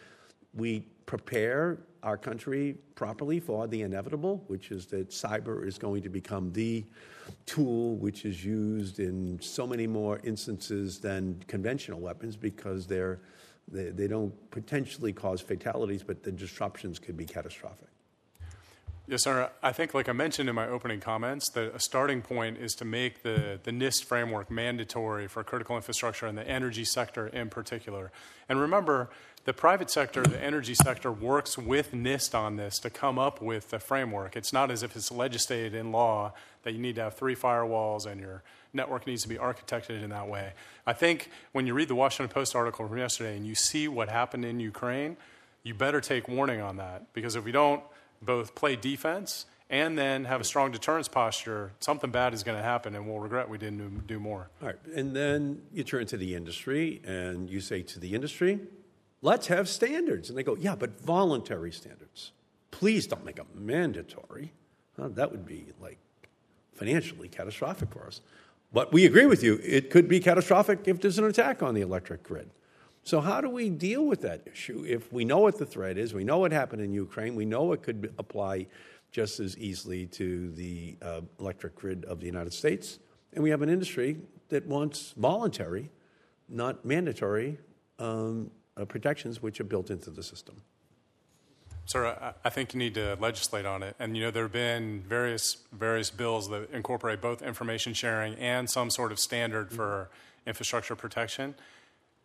[0.55, 6.09] we prepare our country properly for the inevitable, which is that cyber is going to
[6.09, 6.85] become the
[7.47, 13.21] tool which is used in so many more instances than conventional weapons because they're,
[13.69, 17.92] they, they don't potentially cause fatalities, but the disruptions could be catastrophic.
[19.09, 19.51] Yes, sir.
[19.65, 22.85] I think, like I mentioned in my opening comments, that a starting point is to
[22.85, 28.13] make the, the NIST framework mandatory for critical infrastructure and the energy sector in particular.
[28.49, 29.11] And remember,
[29.45, 33.71] the private sector, the energy sector, works with NIST on this to come up with
[33.71, 34.37] the framework.
[34.37, 38.07] It's not as if it's legislated in law that you need to have three firewalls
[38.07, 40.53] and your network needs to be architected in that way.
[40.87, 44.09] I think when you read the Washington Post article from yesterday and you see what
[44.09, 45.17] happened in Ukraine,
[45.65, 47.83] you better take warning on that because if we don't,
[48.25, 52.63] both play defense and then have a strong deterrence posture, something bad is going to
[52.63, 54.51] happen, and we'll regret we didn't do more.
[54.61, 58.61] All right, and then you turn to the industry and you say to the industry,
[59.23, 62.33] "Let's have standards," and they go, "Yeah, but voluntary standards.
[62.71, 64.53] Please don't make them mandatory.
[64.99, 65.99] that would be like
[66.75, 68.21] financially catastrophic for us."
[68.73, 71.81] But we agree with you, it could be catastrophic if there's an attack on the
[71.81, 72.51] electric grid.
[73.05, 76.15] So, how do we deal with that issue if we know what the threat is?
[76.15, 77.35] We know what happened in Ukraine.
[77.35, 78.67] We know it could apply
[79.11, 82.99] just as easily to the uh, electric grid of the United States.
[83.33, 85.91] And we have an industry that wants voluntary,
[86.49, 87.59] not mandatory,
[87.99, 90.63] um, uh, protections which are built into the system.
[91.85, 93.97] Sir, I think you need to legislate on it.
[93.99, 98.71] And you know there have been various various bills that incorporate both information sharing and
[98.71, 100.09] some sort of standard for
[100.47, 101.55] infrastructure protection.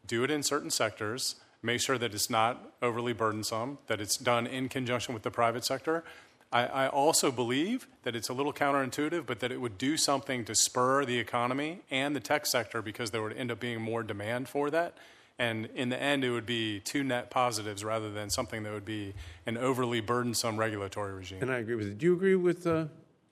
[0.08, 1.36] Do it in certain sectors.
[1.62, 3.78] Make sure that it's not overly burdensome.
[3.88, 6.04] That it's done in conjunction with the private sector.
[6.52, 10.46] I, I also believe that it's a little counterintuitive, but that it would do something
[10.46, 14.02] to spur the economy and the tech sector because there would end up being more
[14.02, 14.98] demand for that.
[15.40, 18.86] And in the end, it would be two net positives rather than something that would
[18.86, 19.14] be
[19.46, 21.40] an overly burdensome regulatory regime.
[21.42, 21.94] And I agree with you.
[21.94, 22.86] Do you agree with uh,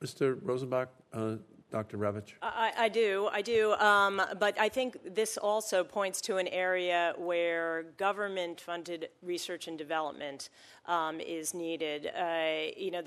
[0.03, 0.35] Mr.
[0.35, 1.37] Rosenbach, uh,
[1.75, 1.97] Dr.
[1.97, 2.35] Ravich?
[2.41, 3.73] I, I, do, I do.
[3.73, 9.77] Um, but I think this also points to an area where government funded research and
[9.77, 10.49] development
[10.87, 12.07] um, is needed.
[12.07, 13.01] Uh, you know,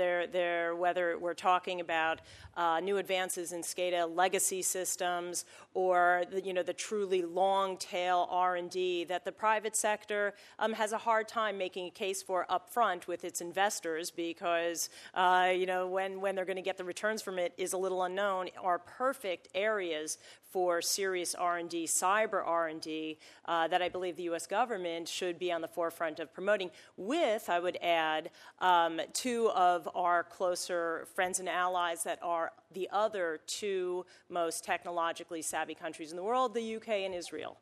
[0.77, 2.21] whether we're talking about
[2.57, 8.27] uh, new advances in SCADA legacy systems or the, you know the truly long tail
[8.31, 13.07] R&D that the private sector um, has a hard time making a case for upfront
[13.07, 17.23] with its investors because uh, you know when, when they're going to get the returns
[17.23, 20.19] from it is a little unknown are perfect areas
[20.51, 24.47] for serious R&D, cyber R&D, uh, that I believe the U.S.
[24.47, 26.71] government should be on the forefront of promoting.
[26.97, 28.31] With, I would add,
[28.61, 35.43] um, two of our closer friends and allies that are the other two most technologically
[35.43, 37.59] savvy countries in the world, the UK and Israel.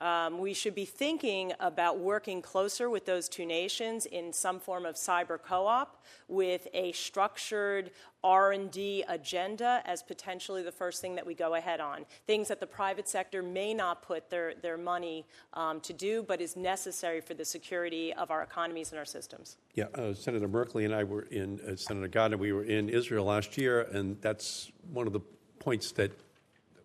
[0.00, 4.86] Um, we should be thinking about working closer with those two nations in some form
[4.86, 7.90] of cyber co-op with a structured
[8.22, 12.04] r&d agenda as potentially the first thing that we go ahead on.
[12.26, 16.40] Things that the private sector may not put their, their money um, to do but
[16.40, 19.56] is necessary for the security of our economies and our systems.
[19.74, 23.24] Yeah uh, senator merkley and i were in uh, senator gardner we were in israel
[23.24, 25.20] last year and that's one of the
[25.58, 26.12] points that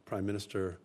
[0.05, 0.79] prime minister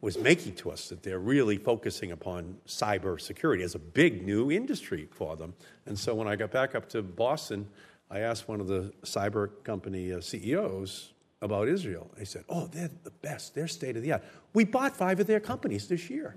[0.00, 5.08] was making to us that they're really focusing upon cybersecurity as a big new industry
[5.10, 5.54] for them.
[5.86, 7.66] And so when I got back up to Boston,
[8.10, 12.10] I asked one of the cyber company uh, CEOs about Israel.
[12.18, 13.54] He said, Oh, they're the best.
[13.54, 14.24] They're state of the art.
[14.54, 16.36] We bought five of their companies this year.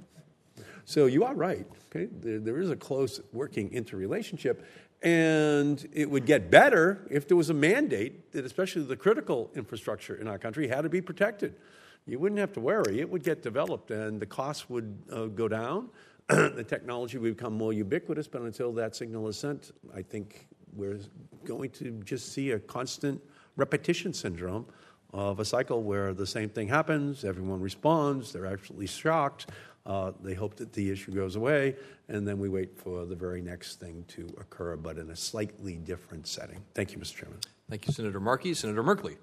[0.86, 1.66] So you are right.
[1.90, 2.08] Okay?
[2.12, 4.66] There, there is a close working interrelationship.
[5.04, 10.16] And it would get better if there was a mandate that, especially the critical infrastructure
[10.16, 11.56] in our country, had to be protected
[12.06, 13.00] you wouldn't have to worry.
[13.00, 15.90] It would get developed and the costs would uh, go down.
[16.30, 21.00] the technology would become more ubiquitous, but until that signal is sent, I think we're
[21.44, 23.22] going to just see a constant
[23.58, 24.66] repetition syndrome
[25.14, 29.50] of a cycle where the same thing happens, everyone responds, they're actually shocked,
[29.86, 31.76] uh, they hope that the issue goes away,
[32.08, 35.76] and then we wait for the very next thing to occur, but in a slightly
[35.76, 36.64] different setting.
[36.74, 37.18] Thank you, Mr.
[37.18, 37.40] Chairman.
[37.70, 38.54] Thank you, Senator Markey.
[38.54, 39.18] Senator Merkley.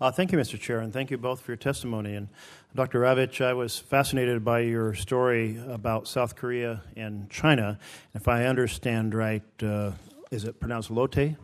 [0.00, 0.58] Uh, thank you, Mr.
[0.58, 2.16] Chair, and thank you both for your testimony.
[2.16, 2.28] And
[2.74, 3.00] Dr.
[3.00, 7.78] Ravich, I was fascinated by your story about South Korea and China.
[8.12, 9.92] If I understand right, uh,
[10.32, 11.36] is it pronounced Lotte?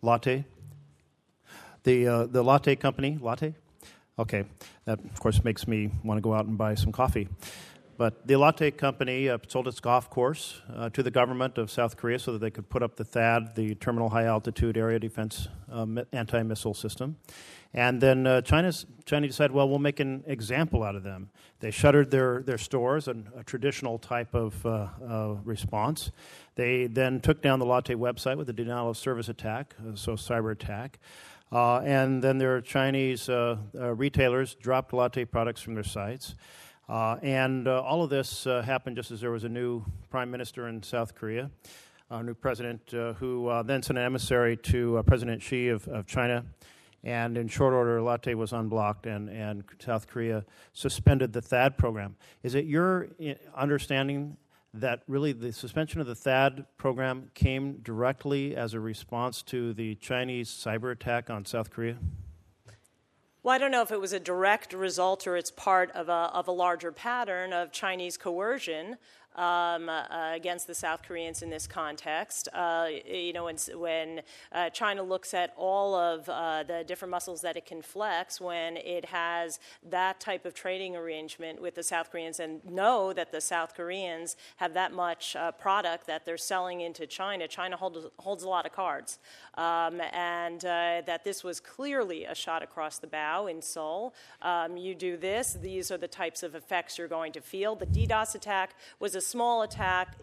[0.00, 0.46] Latte?
[1.84, 3.54] The, uh, the latte company, latte?
[4.18, 4.44] Okay,
[4.86, 7.28] that of course makes me want to go out and buy some coffee.
[7.98, 11.96] But the Lotte Company uh, sold its golf course uh, to the government of South
[11.96, 15.48] Korea so that they could put up the THAAD, the Terminal High Altitude Area Defense
[15.72, 17.16] uh, Anti Missile System.
[17.72, 21.30] And then uh, China's, China decided, well, we'll make an example out of them.
[21.60, 26.10] They shuttered their, their stores, a traditional type of uh, uh, response.
[26.54, 30.52] They then took down the Latte website with a denial of service attack, so cyber
[30.52, 30.98] attack.
[31.50, 33.28] and then their Chinese
[33.74, 36.34] retailers dropped Latte products from their sites.
[36.88, 40.30] Uh, and uh, all of this uh, happened just as there was a new prime
[40.30, 41.50] minister in South Korea,
[42.10, 45.88] a new president uh, who uh, then sent an emissary to uh, President Xi of,
[45.88, 46.44] of, China.
[47.02, 52.16] And in short order, Lotte was unblocked, and, and South Korea suspended the THAAD program.
[52.42, 53.08] Is it your
[53.54, 54.36] understanding
[54.74, 59.94] that really the suspension of the THAAD program came directly as a response to the
[59.96, 61.96] Chinese cyber attack on South Korea?
[63.46, 66.32] Well, I don't know if it was a direct result or it's part of a,
[66.34, 68.96] of a larger pattern of Chinese coercion
[69.36, 72.48] um, uh, against the South Koreans in this context.
[72.52, 77.42] Uh, you know, when, when uh, China looks at all of uh, the different muscles
[77.42, 82.10] that it can flex, when it has that type of trading arrangement with the South
[82.10, 86.80] Koreans, and know that the South Koreans have that much uh, product that they're selling
[86.80, 89.18] into China, China holds, holds a lot of cards.
[89.56, 94.14] Um, and uh, that this was clearly a shot across the bow in Seoul.
[94.42, 97.74] Um, you do this, these are the types of effects you're going to feel.
[97.74, 100.16] The DDoS attack was a small attack,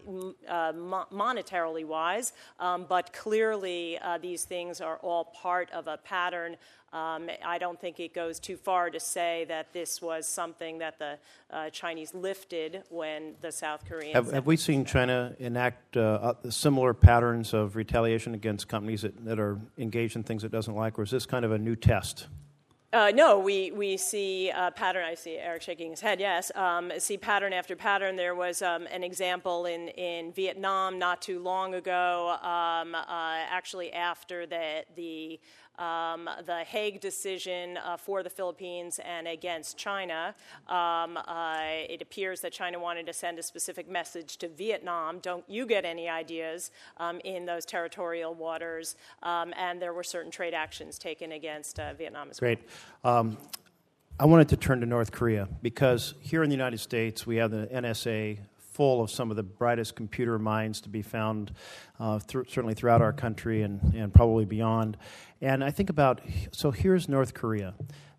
[0.48, 5.96] uh, mo- monetarily wise, um, but clearly uh, these things are all part of a
[5.98, 6.56] pattern.
[6.94, 11.00] Um, I don't think it goes too far to say that this was something that
[11.00, 11.18] the
[11.50, 14.14] uh, Chinese lifted when the South Koreans.
[14.14, 19.40] Have, have we seen China enact uh, similar patterns of retaliation against companies that, that
[19.40, 22.28] are engaged in things it doesn't like, or is this kind of a new test?
[22.92, 25.04] Uh, no, we, we see a pattern.
[25.04, 26.52] I see Eric shaking his head, yes.
[26.54, 28.14] Um, see pattern after pattern.
[28.14, 33.02] There was um, an example in, in Vietnam not too long ago, um, uh,
[33.50, 35.40] actually, after the, the
[35.78, 40.34] um, the Hague decision uh, for the Philippines and against China.
[40.68, 45.44] Um, uh, it appears that China wanted to send a specific message to Vietnam don't
[45.48, 48.96] you get any ideas um, in those territorial waters?
[49.22, 52.60] Um, and there were certain trade actions taken against uh, Vietnam as Great.
[53.02, 53.16] well.
[53.16, 53.38] Um,
[54.18, 57.50] I wanted to turn to North Korea because here in the United States we have
[57.50, 58.38] the NSA
[58.74, 61.52] full of some of the brightest computer minds to be found,
[62.00, 64.96] uh, th- certainly throughout our country and, and probably beyond.
[65.40, 66.20] And I think about
[66.50, 67.74] so here's North Korea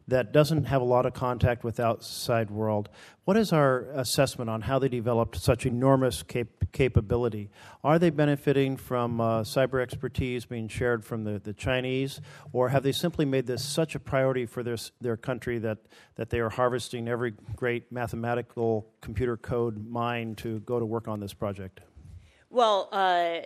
[0.07, 2.89] that doesn't have a lot of contact with outside world.
[3.23, 7.49] What is our assessment on how they developed such enormous cap- capability?
[7.83, 12.21] Are they benefiting from uh, cyber expertise being shared from the, the Chinese,
[12.53, 15.79] or have they simply made this such a priority for their, their country that,
[16.15, 21.19] that they are harvesting every great mathematical computer code mind to go to work on
[21.19, 21.81] this project?
[22.51, 23.39] Well, uh,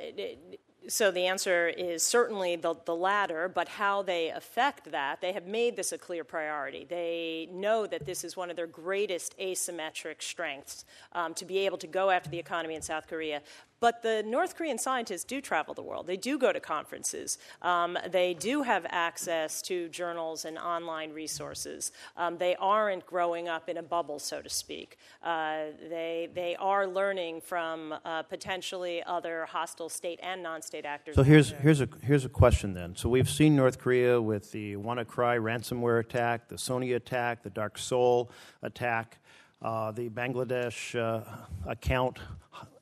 [0.88, 5.45] so the answer is certainly the, the latter, but how they affect that, they have
[5.45, 6.86] made this a clear priority.
[6.89, 11.77] They know that this is one of their greatest asymmetric strengths um, to be able
[11.80, 13.41] to go after the economy in South Korea,
[13.80, 16.07] but the North Korean scientists do travel the world.
[16.07, 17.38] They do go to conferences.
[17.61, 21.91] Um, they do have access to journals and online resources.
[22.17, 24.97] Um, they aren't growing up in a bubble, so to speak.
[25.23, 31.15] Uh, they, they are learning from uh, potentially other hostile state and non state actors.
[31.15, 32.95] So here's, here's, a, here's a question then.
[32.95, 37.77] So we've seen North Korea with the WannaCry ransomware attack, the Sony attack, the Dark
[37.77, 39.18] Seoul attack.
[39.62, 41.22] Uh, the Bangladesh uh,
[41.68, 42.20] account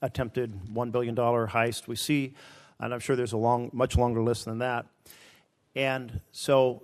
[0.01, 1.87] attempted $1 billion heist.
[1.87, 2.35] We see,
[2.79, 4.85] and I'm sure there's a long, much longer list than that.
[5.75, 6.83] And so,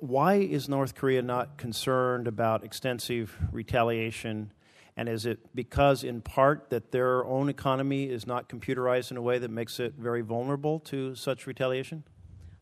[0.00, 4.52] why is North Korea not concerned about extensive retaliation?
[4.96, 9.22] And is it because, in part, that their own economy is not computerized in a
[9.22, 12.02] way that makes it very vulnerable to such retaliation?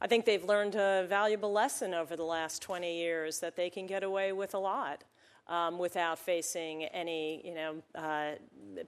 [0.01, 3.87] I think they've learned a valuable lesson over the last 20 years that they can
[3.87, 5.05] get away with a lot
[5.49, 8.33] um, without facing any, you know, uh,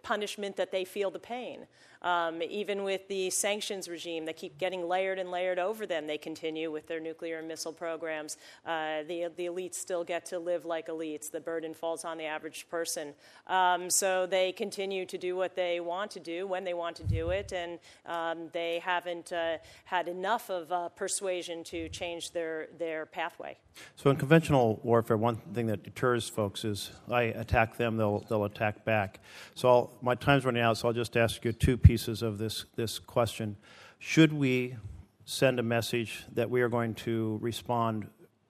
[0.02, 1.66] punishment that they feel the pain.
[2.02, 6.16] Um, even with the sanctions regime that keep getting layered and layered over them, they
[6.16, 8.38] continue with their nuclear and missile programs.
[8.64, 11.30] Uh, the, the elites still get to live like elites.
[11.30, 13.12] The burden falls on the average person.
[13.46, 17.04] Um, so they continue to do what they want to do when they want to
[17.04, 22.68] do it, and um, they haven't uh, had enough of uh, persuasion to change their,
[22.78, 23.58] their pathway.
[23.96, 28.44] So in conventional warfare, one thing that deters folks is I attack them, they'll, they'll
[28.44, 29.20] attack back.
[29.54, 32.66] So I'll, my time's running out, so I'll just ask you two pieces of this,
[32.76, 33.56] this question.
[33.98, 34.76] Should we
[35.24, 38.06] send a message that we are going to respond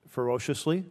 [0.08, 0.84] ferociously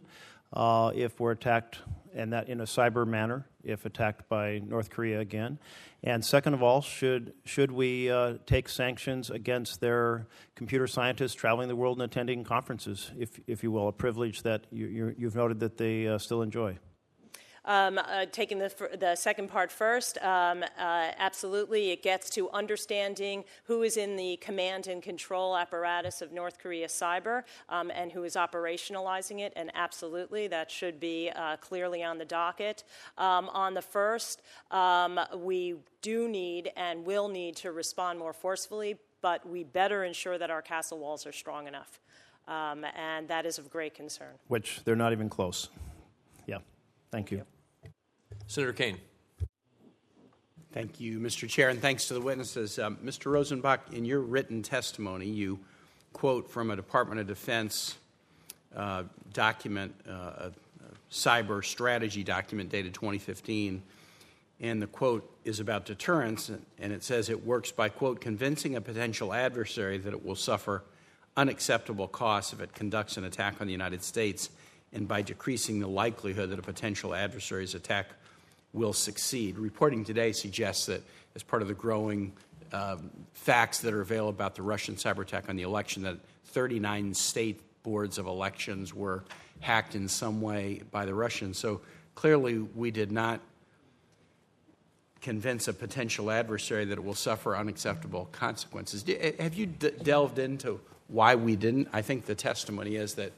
[0.52, 1.78] uh, if we're attacked,
[2.12, 5.60] and that in a cyber manner, if attacked by North Korea again?
[6.02, 10.26] And second of all, should, should we uh, take sanctions against their
[10.56, 14.66] computer scientists traveling the world and attending conferences, if, if you will, a privilege that
[14.72, 16.76] you, have noted that they uh, still enjoy?
[17.64, 20.66] Um, uh, taking the, the second part first, um, uh,
[21.18, 26.58] absolutely, it gets to understanding who is in the command and control apparatus of North
[26.58, 32.02] Korea cyber um, and who is operationalizing it, and absolutely, that should be uh, clearly
[32.02, 32.84] on the docket.
[33.18, 38.96] Um, on the first, um, we do need and will need to respond more forcefully,
[39.20, 42.00] but we better ensure that our castle walls are strong enough.
[42.48, 44.32] Um, and that is of great concern.
[44.48, 45.68] Which they're not even close.
[46.46, 46.58] Yeah.
[47.10, 47.44] Thank you.
[48.46, 48.98] Senator Kaine.
[50.72, 51.48] Thank you, Mr.
[51.48, 52.78] Chair, and thanks to the witnesses.
[52.78, 53.32] Um, Mr.
[53.32, 55.58] Rosenbach, in your written testimony, you
[56.12, 57.96] quote from a Department of Defense
[58.76, 59.02] uh,
[59.32, 60.52] document, uh, a, a
[61.10, 63.82] cyber strategy document dated 2015,
[64.60, 68.80] And the quote is about deterrence, and it says it works by, quote, convincing a
[68.80, 70.84] potential adversary that it will suffer
[71.36, 74.50] unacceptable costs if it conducts an attack on the United States,
[74.92, 78.06] and by decreasing the likelihood that a potential adversary's attack
[78.72, 79.58] will succeed.
[79.58, 81.02] Reporting today suggests that,
[81.34, 82.32] as part of the growing
[82.72, 87.14] um, facts that are available about the Russian cyber attack on the election, that 39
[87.14, 89.24] state boards of elections were
[89.60, 91.58] hacked in some way by the Russians.
[91.58, 91.80] So
[92.14, 93.40] clearly, we did not
[95.20, 99.04] convince a potential adversary that it will suffer unacceptable consequences.
[99.38, 101.88] Have you d- delved into why we didn't?
[101.92, 103.32] I think the testimony is that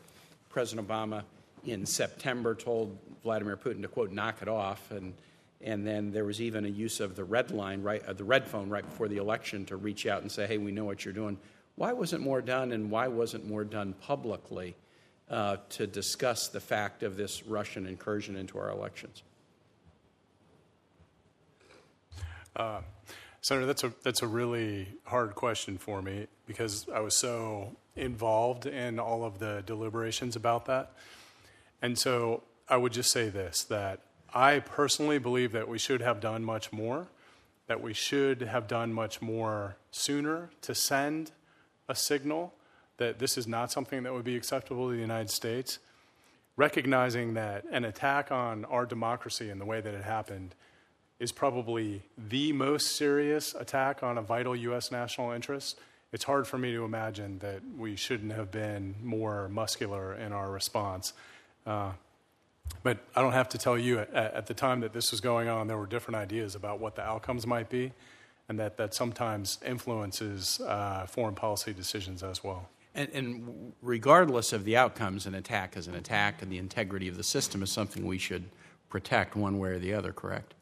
[0.48, 1.24] President Obama
[1.64, 5.14] in September told Vladimir Putin to quote knock it off, and
[5.60, 8.48] and then there was even a use of the red line, right, uh, the red
[8.48, 11.14] phone, right before the election to reach out and say, "Hey, we know what you're
[11.14, 11.38] doing."
[11.76, 14.74] Why wasn't more done, and why wasn't more done publicly
[15.30, 19.22] uh, to discuss the fact of this Russian incursion into our elections?
[22.54, 22.82] Uh,
[23.40, 28.66] Senator, that's a that's a really hard question for me because I was so involved
[28.66, 30.92] in all of the deliberations about that,
[31.82, 34.00] and so I would just say this: that
[34.32, 37.08] I personally believe that we should have done much more,
[37.66, 41.32] that we should have done much more sooner to send
[41.88, 42.54] a signal
[42.96, 45.78] that this is not something that would be acceptable to the United States,
[46.56, 50.54] recognizing that an attack on our democracy and the way that it happened
[51.18, 54.90] is probably the most serious attack on a vital U.S.
[54.90, 55.78] national interest,
[56.12, 60.50] it's hard for me to imagine that we shouldn't have been more muscular in our
[60.50, 61.12] response.
[61.66, 61.92] Uh,
[62.82, 65.48] but I don't have to tell you, at, at, the time that this was going
[65.48, 67.92] on, there were different ideas about what the outcomes might be,
[68.48, 72.68] and that, that sometimes influences uh, foreign policy decisions as well.
[72.94, 77.16] And, and, regardless of the outcomes, an attack is an attack, and the integrity of
[77.16, 78.44] the system is something we should
[78.90, 80.54] protect one way or the other, correct?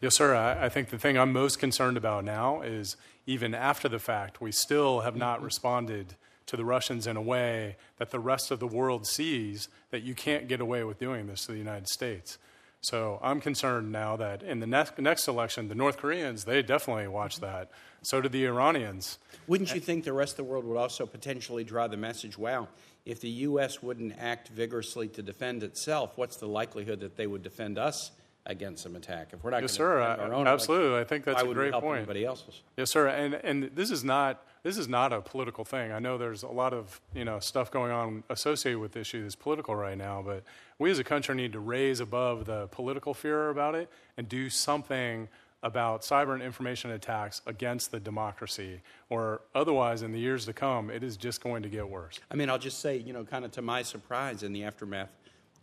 [0.00, 0.34] Yes, sir.
[0.34, 2.96] I, I, think the thing I'm most concerned about now is
[3.26, 6.16] even after the fact, we still have not responded
[6.50, 10.14] to the Russians in a way that the rest of the world sees that you
[10.14, 12.38] can't get away with doing this to the United States.
[12.80, 17.06] So I'm concerned now that in the next, next election, the North Koreans, they definitely
[17.06, 17.46] watch mm-hmm.
[17.46, 17.70] that.
[18.02, 19.18] So do the Iranians.
[19.46, 22.66] Wouldn't you think the rest of the world would also potentially draw the message wow,
[23.06, 23.80] if the U.S.
[23.80, 28.10] wouldn't act vigorously to defend itself, what's the likelihood that they would defend us
[28.46, 29.28] against some attack.
[29.32, 31.98] If we're not yes, sir, our own absolutely, I think that's a great point.
[31.98, 32.62] Anybody else's?
[32.76, 33.08] Yes, sir.
[33.08, 35.92] And and this is not this is not a political thing.
[35.92, 39.22] I know there's a lot of you know stuff going on associated with this issue
[39.22, 40.42] that's political right now, but
[40.78, 44.48] we as a country need to raise above the political fear about it and do
[44.48, 45.28] something
[45.62, 48.80] about cyber and information attacks against the democracy,
[49.10, 52.18] or otherwise, in the years to come, it is just going to get worse.
[52.30, 55.10] I mean, I'll just say, you know, kind of to my surprise, in the aftermath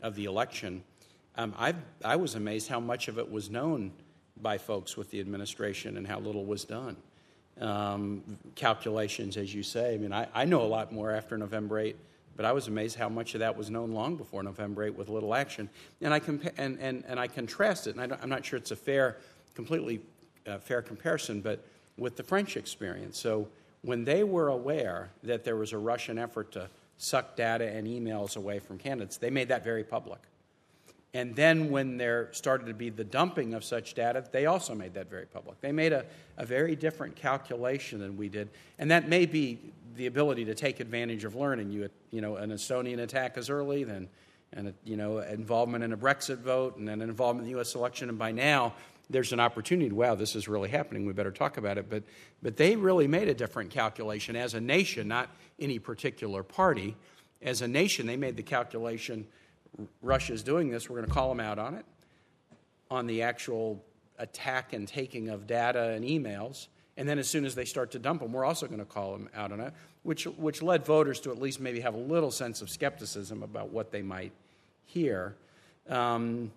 [0.01, 0.83] of the election
[1.37, 3.91] um, I, I was amazed how much of it was known
[4.41, 6.97] by folks with the administration and how little was done.
[7.59, 8.23] Um,
[8.55, 9.95] calculations, as you say.
[9.95, 11.95] I mean, I, I know a lot more after November 8,
[12.35, 15.09] but I was amazed how much of that was known long before November 8 with
[15.09, 15.69] little action.
[16.01, 18.71] And I, compa- and, and, and I contrast it, and I am not sure it's
[18.71, 19.17] a fair,
[19.55, 20.01] completely
[20.45, 21.63] uh, fair comparison, but
[21.97, 23.19] with the French experience.
[23.19, 23.47] So
[23.81, 28.37] when they were aware that there was a Russian effort to suck data and emails
[28.37, 30.19] away from candidates, they made that very public.
[31.13, 34.93] And then when there started to be the dumping of such data, they also made
[34.95, 35.59] that very public.
[35.61, 36.05] They made a,
[36.37, 38.49] a very different calculation than we did.
[38.77, 39.59] And that may be
[39.95, 41.71] the ability to take advantage of learning.
[41.71, 44.09] You, you know, an Estonian attack as early, then
[44.53, 47.75] and you know, involvement in a Brexit vote, and then involvement in the U.S.
[47.75, 48.09] election.
[48.09, 48.73] And by now,
[49.09, 49.91] there's an opportunity.
[49.91, 51.05] Wow, this is really happening.
[51.05, 51.89] We better talk about it.
[51.89, 52.03] But,
[52.41, 55.29] but they really made a different calculation as a nation, not
[55.59, 56.95] any particular party.
[57.41, 59.27] As a nation, they made the calculation
[60.01, 61.85] Russia is doing this, we're going to call them out on it,
[62.89, 63.83] on the actual
[64.19, 66.67] attack and taking of data and emails.
[66.97, 69.11] And then as soon as they start to dump them, we're also going to call
[69.11, 72.31] them out on it, which, which led voters to at least maybe have a little
[72.31, 74.31] sense of skepticism about what they might
[74.85, 75.35] hear.
[75.87, 76.51] Um,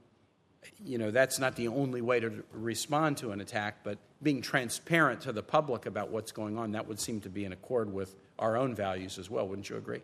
[0.84, 5.20] you know, that's not the only way to respond to an attack, but being transparent
[5.22, 8.14] to the public about what's going on, that would seem to be in accord with
[8.38, 9.46] our own values as well.
[9.46, 10.00] Wouldn't you agree?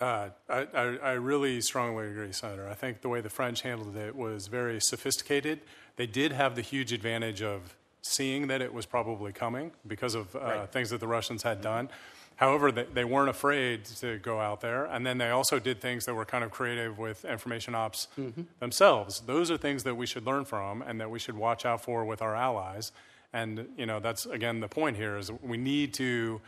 [0.00, 0.66] Uh, I,
[1.02, 2.66] I, really strongly agree, Senator.
[2.66, 5.60] I think the way the French handled it was very sophisticated.
[5.96, 10.34] They did have the huge advantage of seeing that it was probably coming because of
[10.34, 10.72] uh, right.
[10.72, 11.90] things that the Russians had done.
[12.36, 14.86] However, they, they, weren't afraid to go out there.
[14.86, 18.42] And then they also did things that were kind of creative with information ops mm-hmm.
[18.58, 19.20] themselves.
[19.20, 22.06] Those are things that we should learn from and that we should watch out for
[22.06, 22.92] with our allies.
[23.34, 26.40] And, you know, that's, again, the point here is we need to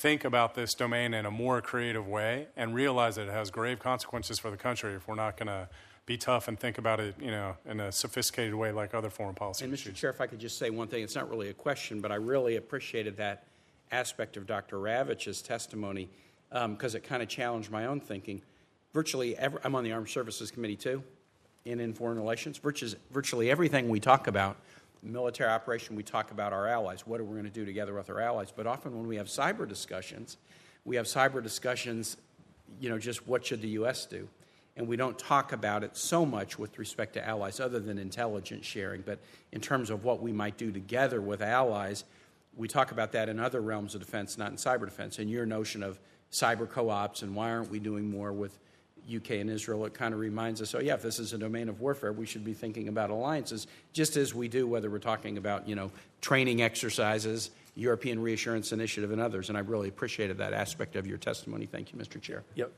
[0.00, 3.78] think about this domain in a more creative way and realize that it has grave
[3.78, 5.68] consequences for the country if we're not going to
[6.06, 9.34] be tough and think about it, you know, in a sophisticated way like other foreign
[9.34, 9.74] policy And Mr.
[9.74, 9.98] issues.
[9.98, 12.14] Chair, if I could just say one thing, it's not really a question, but I
[12.14, 13.44] really appreciated that
[13.92, 14.80] aspect of Dr.
[14.80, 16.08] Ravich's testimony
[16.50, 18.40] um, because it kind of challenged my own thinking.
[18.94, 21.02] Virtually, every, I'm on the Armed Services Committee too,
[21.66, 22.56] and in foreign relations.
[22.56, 24.56] Virtually, virtually everything we talk about,
[25.02, 27.06] military operation, we talk about our allies.
[27.06, 28.52] What are we going to do together with our allies?
[28.54, 30.36] But often when we have cyber discussions,
[30.84, 32.16] we have cyber discussions,
[32.80, 34.06] you know, just what should the U.S.
[34.06, 34.28] do?
[34.76, 38.64] and we don't talk about it so much with respect to allies other than intelligence
[38.64, 39.02] sharing.
[39.02, 39.18] But
[39.52, 42.04] in terms of what we might do together with allies,
[42.56, 45.18] we talk about that in other realms of defense, not in cyber defense.
[45.18, 46.00] And your notion of
[46.32, 48.58] cyber co ops and why aren't we doing more with
[49.16, 51.68] UK and Israel, it kind of reminds us, oh, yeah, if this is a domain
[51.68, 55.38] of warfare, we should be thinking about alliances, just as we do whether we're talking
[55.38, 55.90] about, you know,
[56.20, 59.48] training exercises, European Reassurance Initiative, and others.
[59.48, 61.66] And I really appreciated that aspect of your testimony.
[61.66, 62.20] Thank you, Mr.
[62.20, 62.42] Chair.
[62.54, 62.72] Yep.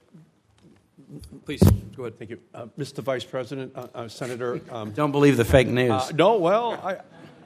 [1.45, 1.63] Please,
[1.97, 2.19] go ahead.
[2.19, 2.39] Thank you.
[2.55, 3.03] Uh, Mr.
[3.03, 4.61] Vice President, uh, uh, Senator.
[4.71, 5.91] Um, Don't believe the fake news.
[5.91, 6.99] uh, no, well, I,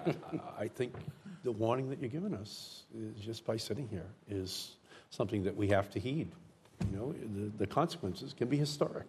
[0.58, 0.94] I think
[1.42, 4.76] the warning that you're giving us is just by sitting here is
[5.10, 6.30] something that we have to heed.
[6.90, 9.06] You know, the, the consequences can be historic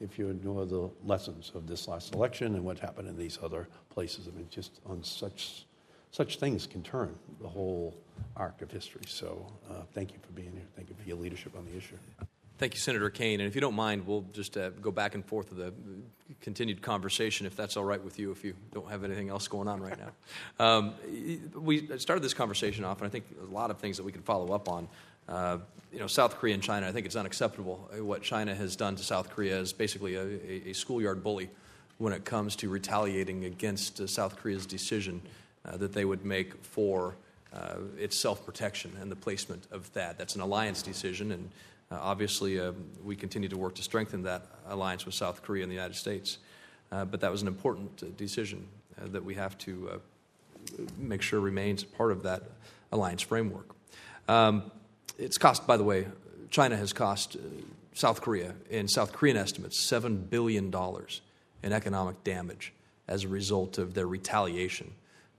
[0.00, 3.68] if you ignore the lessons of this last election and what happened in these other
[3.90, 4.28] places.
[4.28, 5.66] I mean, just on such
[6.10, 7.96] such things can turn the whole
[8.36, 9.00] arc of history.
[9.06, 10.66] So, uh, thank you for being here.
[10.76, 11.96] Thank you for your leadership on the issue.
[12.58, 13.40] Thank you, Senator Kaine.
[13.40, 15.72] And if you don't mind, we'll just uh, go back and forth with a
[16.40, 19.68] continued conversation, if that's all right with you, if you don't have anything else going
[19.68, 20.10] on right now.
[20.60, 20.94] Um,
[21.56, 24.22] we started this conversation off, and I think a lot of things that we can
[24.22, 24.86] follow up on.
[25.28, 25.58] Uh,
[25.92, 27.88] you know, South Korea and China, I think it's unacceptable.
[27.98, 31.50] What China has done to South Korea is basically a, a, a schoolyard bully
[31.98, 35.20] when it comes to retaliating against uh, South Korea's decision
[35.64, 37.14] uh, that they would make for
[37.52, 40.18] uh, its self protection and the placement of that.
[40.18, 41.50] That's an alliance decision, and
[41.90, 42.72] uh, obviously uh,
[43.04, 46.38] we continue to work to strengthen that alliance with South Korea and the United States.
[46.90, 48.66] Uh, but that was an important uh, decision
[49.00, 50.00] uh, that we have to
[50.98, 52.42] make sure remains part of that
[52.92, 53.68] alliance framework.
[54.28, 54.70] Um,
[55.18, 56.06] it's cost, by the way,
[56.50, 57.36] China has cost
[57.94, 60.72] South Korea, in South Korean estimates, $7 billion
[61.62, 62.72] in economic damage
[63.08, 64.92] as a result of their retaliation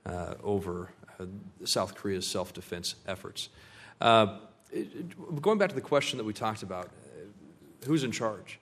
[0.06, 1.26] uh, over uh,
[1.66, 3.50] South Korea's self defense efforts.
[4.02, 4.38] Uh,
[5.42, 6.90] going back to the question that we talked about
[7.86, 8.60] who's in charge?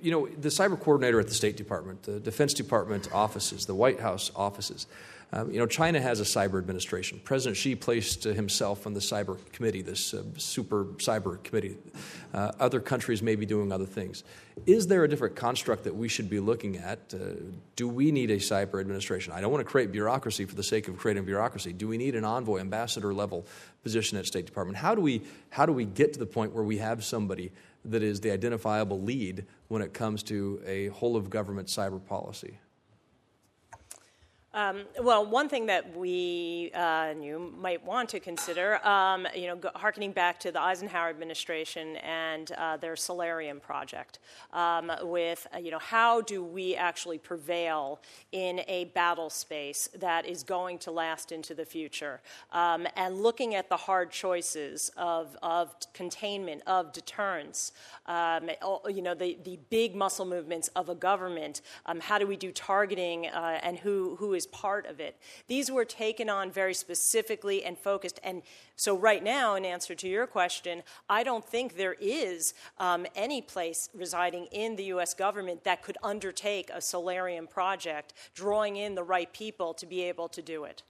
[0.00, 4.00] you know, the cyber coordinator at the State Department, the Defense Department offices, the White
[4.00, 4.86] House offices,
[5.34, 7.18] um, you know, China has a cyber administration.
[7.24, 11.78] President Xi placed himself on the cyber committee, this uh, super cyber committee.
[12.34, 14.24] Uh, other countries may be doing other things.
[14.66, 17.14] Is there a different construct that we should be looking at?
[17.14, 17.34] Uh,
[17.76, 19.32] do we need a cyber administration?
[19.32, 21.72] I don't want to create bureaucracy for the sake of creating bureaucracy.
[21.72, 23.46] Do we need an envoy, ambassador level
[23.82, 24.76] position at State Department?
[24.76, 27.52] How do we how do we get to the point where we have somebody
[27.86, 32.58] that is the identifiable lead when it comes to a whole of government cyber policy?
[34.54, 39.58] Um, well, one thing that we uh, you might want to consider, um, you know,
[39.76, 44.18] harkening back to the Eisenhower administration and uh, their Solarium project,
[44.52, 47.98] um, with uh, you know, how do we actually prevail
[48.32, 52.20] in a battle space that is going to last into the future,
[52.52, 57.72] um, and looking at the hard choices of of containment, of deterrence,
[58.04, 58.50] um,
[58.90, 61.62] you know, the the big muscle movements of a government.
[61.86, 65.16] Um, how do we do targeting, uh, and who who is is part of it.
[65.46, 68.18] These were taken on very specifically and focused.
[68.22, 68.42] And
[68.76, 73.40] so, right now, in answer to your question, I don't think there is um, any
[73.40, 75.14] place residing in the U.S.
[75.14, 80.28] government that could undertake a solarium project, drawing in the right people to be able
[80.28, 80.82] to do it.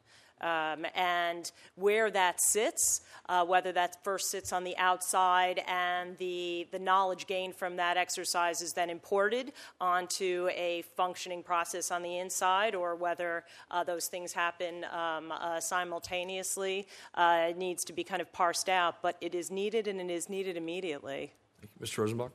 [0.43, 6.67] Um, and where that sits, uh, whether that first sits on the outside and the,
[6.73, 12.19] the knowledge gained from that exercise is then imported onto a functioning process on the
[12.19, 18.21] inside, or whether uh, those things happen um, uh, simultaneously, uh, needs to be kind
[18.21, 19.03] of parsed out.
[19.03, 21.33] But it is needed, and it is needed immediately.
[21.61, 21.87] Thank you.
[21.87, 22.05] Mr.
[22.05, 22.31] Rosenbach?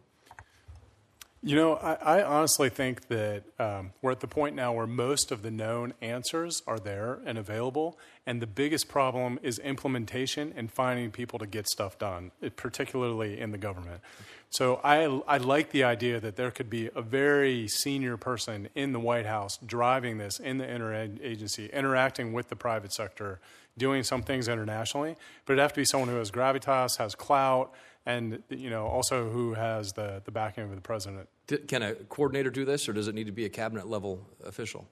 [1.48, 5.32] You know, I, I honestly think that um, we're at the point now where most
[5.32, 10.70] of the known answers are there and available, and the biggest problem is implementation and
[10.70, 14.02] finding people to get stuff done, particularly in the government.
[14.50, 18.92] So I, I like the idea that there could be a very senior person in
[18.92, 23.40] the White House driving this in the interagency, interacting with the private sector,
[23.78, 27.74] doing some things internationally, but it'd have to be someone who has gravitas, has clout,
[28.06, 31.30] and you know also who has the, the backing of the president.
[31.68, 34.88] Can a coordinator do this, or does it need to be a cabinet level official?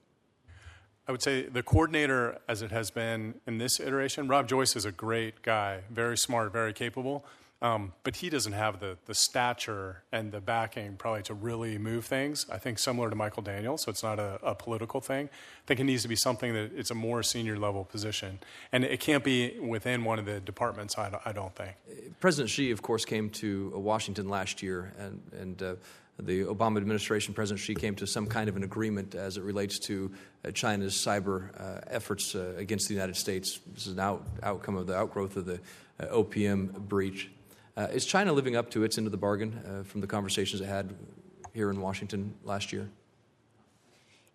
[1.08, 4.84] I would say the coordinator, as it has been in this iteration, Rob Joyce is
[4.84, 7.24] a great guy, very smart, very capable.
[7.62, 12.04] Um, but he doesn't have the, the stature and the backing probably to really move
[12.04, 12.44] things.
[12.52, 15.30] I think similar to Michael Daniels, so it's not a, a, political thing.
[15.32, 18.40] I think it needs to be something that it's a more senior level position.
[18.72, 21.76] And it can't be within one of the departments, I don't, I don't think.
[22.20, 25.74] President Xi, of course, came to Washington last year, and, and uh,
[26.18, 29.78] the Obama administration, President Xi, came to some kind of an agreement as it relates
[29.80, 30.10] to
[30.44, 33.60] uh, China's cyber uh, efforts uh, against the United States.
[33.74, 35.60] This is an out, outcome of the outgrowth of the
[36.00, 37.30] uh, OPM breach.
[37.76, 40.62] Uh, is China living up to its end of the bargain uh, from the conversations
[40.62, 40.94] it had
[41.52, 42.88] here in Washington last year?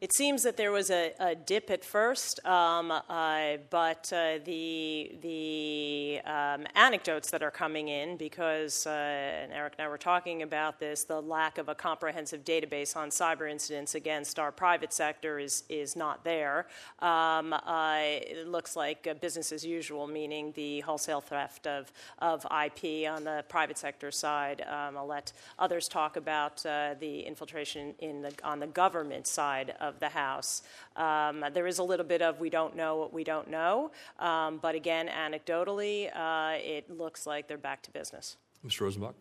[0.02, 5.16] It seems that there was a, a dip at first, um, uh, but uh, the
[5.22, 10.42] the um, anecdotes that are coming in, because uh, and Eric and I were talking
[10.42, 15.38] about this, the lack of a comprehensive database on cyber incidents against our private sector
[15.38, 16.66] is is not there.
[16.98, 23.08] Um, uh, it looks like business as usual, meaning the wholesale theft of of IP
[23.08, 24.62] on the private sector side.
[24.68, 29.76] Um, I'll let others talk about uh, the infiltration in the on the government side
[29.80, 30.64] of of the House.
[30.96, 34.60] Um, there is a little bit of we don't know what we don't know, um,
[34.62, 38.38] but again, anecdotally, uh, it looks like they're back to business.
[38.66, 38.82] Mr.
[38.82, 39.14] Rosenbach?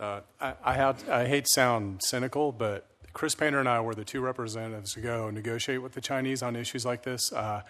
[0.00, 3.94] Uh, I, I, have, I hate to sound cynical, but Chris Painter and I were
[3.94, 7.62] the two representatives to go negotiate with the Chinese on issues like this uh,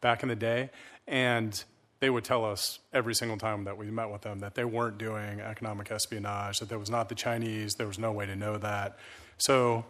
[0.00, 0.70] back in the day.
[1.06, 1.62] And
[2.00, 4.98] they would tell us every single time that we met with them that they weren't
[4.98, 8.56] doing economic espionage, that there was not the Chinese, there was no way to know
[8.58, 8.98] that.
[9.38, 9.84] So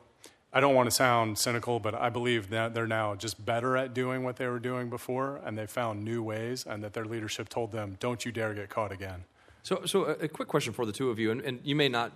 [0.57, 3.93] I don't want to sound cynical, but I believe that they're now just better at
[3.93, 7.49] doing what they were doing before, and they found new ways, and that their leadership
[7.49, 9.25] told them, "Don't you dare get caught again."
[9.65, 12.13] So, so a, quick question for the two of you, and, and, you may not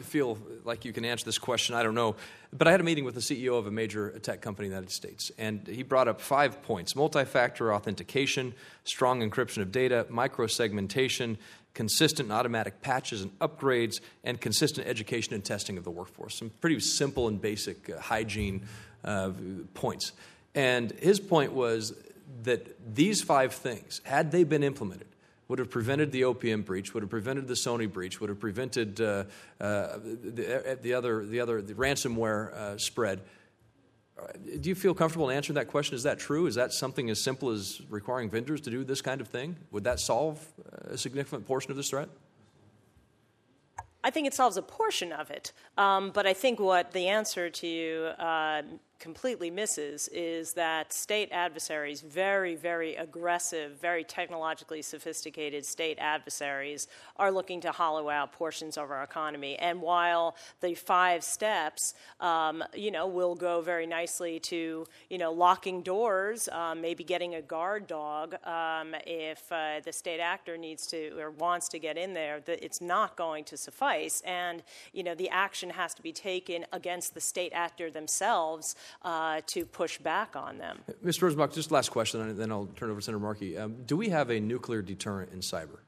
[0.00, 1.74] feel like you can answer this question.
[1.74, 2.14] I don't know,
[2.52, 4.76] but I had a meeting with the CEO of a major tech company in the
[4.76, 8.54] United States, and he brought up five points: multi-factor authentication,
[8.84, 11.36] strong encryption of data, micro-segmentation,
[11.78, 16.34] consistent and automatic patches and upgrades, and consistent education and testing of the workforce.
[16.34, 18.66] Some pretty simple and basic uh, hygiene
[19.04, 19.30] uh,
[19.74, 20.10] points.
[20.56, 21.94] And his point was
[22.42, 25.06] that these five things, had they been implemented,
[25.46, 29.00] would have prevented the OPM breach, would have prevented the Sony breach, would have prevented
[29.00, 29.22] uh,
[29.60, 33.20] uh, the, the, other, the other the ransomware uh, spread
[34.60, 35.94] do you feel comfortable in answering that question?
[35.94, 36.46] Is that true?
[36.46, 39.56] Is that something as simple as requiring vendors to do this kind of thing?
[39.70, 40.44] Would that solve
[40.88, 42.08] a significant portion of this threat?
[44.02, 45.52] I think it solves a portion of it.
[45.76, 48.62] Um, but I think what the answer to uh,
[48.98, 57.30] completely misses is that state adversaries, very, very aggressive, very technologically sophisticated state adversaries, are
[57.30, 59.56] looking to hollow out portions of our economy.
[59.56, 65.32] And while the five steps, um, you know, will go very nicely to, you know,
[65.32, 70.86] locking doors, um, maybe getting a guard dog um, if uh, the state actor needs
[70.88, 74.22] to or wants to get in there, it's not going to suffice.
[74.24, 79.40] And, you know, the action has to be taken against the state actor themselves uh,
[79.46, 80.78] to push back on them.
[81.04, 81.30] Mr.
[81.30, 83.56] Rosenbach, just last question, and then I'll turn it over to Senator Markey.
[83.56, 85.78] Um, do we have a nuclear deterrent in cyber?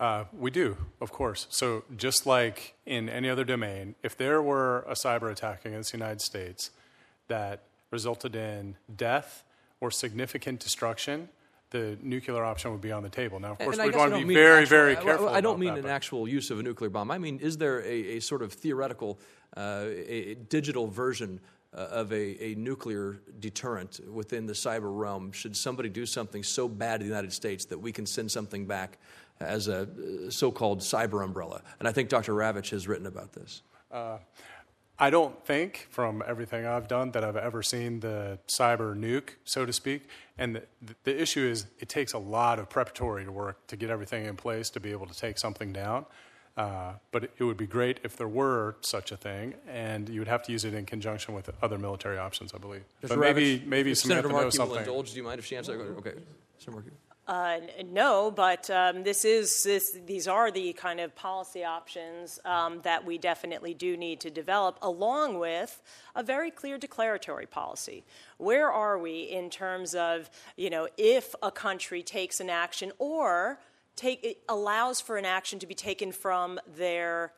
[0.00, 1.46] Uh, we do, of course.
[1.48, 5.98] So, just like in any other domain, if there were a cyber attack against the
[5.98, 6.72] United States
[7.28, 7.62] that
[7.92, 9.44] resulted in death
[9.80, 11.28] or significant destruction,
[11.70, 13.40] the nuclear option would be on the table.
[13.40, 15.28] Now, of course, we'd want to be very, actual, very careful.
[15.28, 17.10] I, I don't mean that, an actual use of a nuclear bomb.
[17.10, 19.18] I mean, is there a, a sort of theoretical,
[19.56, 21.40] uh, a digital version
[21.74, 26.68] uh, of a, a, nuclear deterrent within the cyber realm should somebody do something so
[26.68, 28.98] bad in the United States that we can send something back
[29.40, 31.62] as a uh, so called cyber umbrella.
[31.78, 32.34] And I think Dr.
[32.34, 33.62] Ravich has written about this.
[33.90, 34.18] Uh,
[34.98, 39.66] I don't think, from everything I've done, that I've ever seen the cyber nuke, so
[39.66, 40.08] to speak.
[40.38, 44.26] And the, the issue is, it takes a lot of preparatory work to get everything
[44.26, 46.06] in place to be able to take something down.
[46.56, 50.28] Uh, but it would be great if there were such a thing, and you would
[50.28, 52.84] have to use it in conjunction with other military options, I believe.
[53.02, 53.08] Mr.
[53.08, 54.72] But maybe, maybe Senator Markey something.
[54.72, 55.12] will indulge.
[55.12, 55.80] Do you mind if she answers?
[55.98, 56.12] Okay,
[56.58, 56.90] Senator Markey.
[57.26, 62.80] Uh, no, but um, this is this, these are the kind of policy options um,
[62.82, 65.80] that we definitely do need to develop, along with
[66.16, 68.04] a very clear declaratory policy.
[68.38, 73.60] Where are we in terms of you know if a country takes an action or
[73.96, 77.32] take, it allows for an action to be taken from their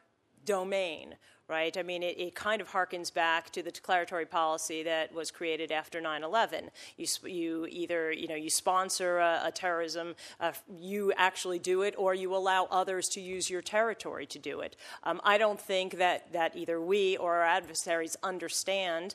[0.45, 1.17] domain,
[1.49, 1.77] right?
[1.77, 5.73] I mean, it, it, kind of harkens back to the declaratory policy that was created
[5.73, 6.69] after 9/11.
[6.97, 11.95] You, you either you know you sponsor a, a terrorism, uh, you actually do it,
[11.97, 14.77] or you allow others to use your territory to do it.
[15.03, 19.15] Um, I don't think that that either we or our adversaries understand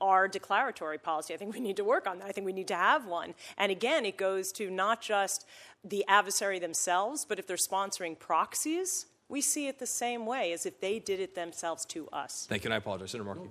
[0.00, 1.32] our declaratory policy.
[1.34, 2.28] I think we need to work on that.
[2.28, 3.34] I think we need to have one.
[3.56, 5.46] And again, it goes to not just
[5.84, 10.66] the adversary themselves, but if they're sponsoring proxies, we see it the same way as
[10.66, 12.46] if they did it themselves to us.
[12.48, 13.10] Thank you, and I apologize.
[13.10, 13.48] Senator Markey.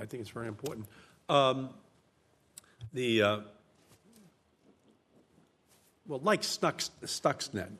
[0.00, 0.86] I think it's very important.
[1.28, 1.70] Um,
[2.92, 3.38] the uh,
[6.06, 7.70] well, like Stux, Stuxnet,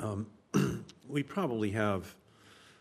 [0.00, 0.26] um,
[1.08, 2.14] we probably have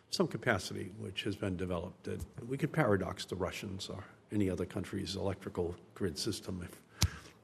[0.10, 4.66] some capacity which has been developed that we could paradox the Russians or any other
[4.66, 6.82] country's electrical grid system if,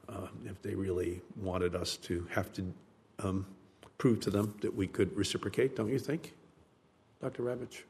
[0.08, 2.72] uh, if they really wanted us to have to
[3.20, 3.46] um,
[3.98, 6.34] prove to them that we could reciprocate, don't you think,
[7.20, 7.42] Dr.
[7.42, 7.82] Ravich?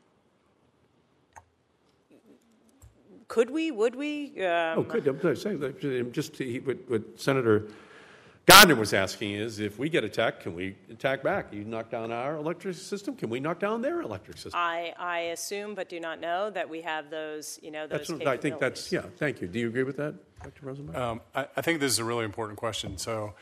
[3.29, 3.71] Could we?
[3.71, 4.43] Would we?
[4.43, 5.07] Um, Oh, good.
[5.07, 7.67] I'm saying that just to, what, what Senator
[8.49, 11.53] Gardner was asking is, if we get attacked, can we attack back?
[11.53, 14.55] You knock down our electric system, can we knock down their electric system?
[14.55, 18.13] I, I assume, but do not know, that we have those, you know, those That's
[18.13, 19.03] what, I think that's yeah.
[19.19, 19.49] Thank you.
[19.49, 20.65] Do you agree with that, Dr.
[20.65, 20.97] Rosenberg?
[20.97, 22.97] Um, I, I think this is a really important question.
[22.97, 23.35] So,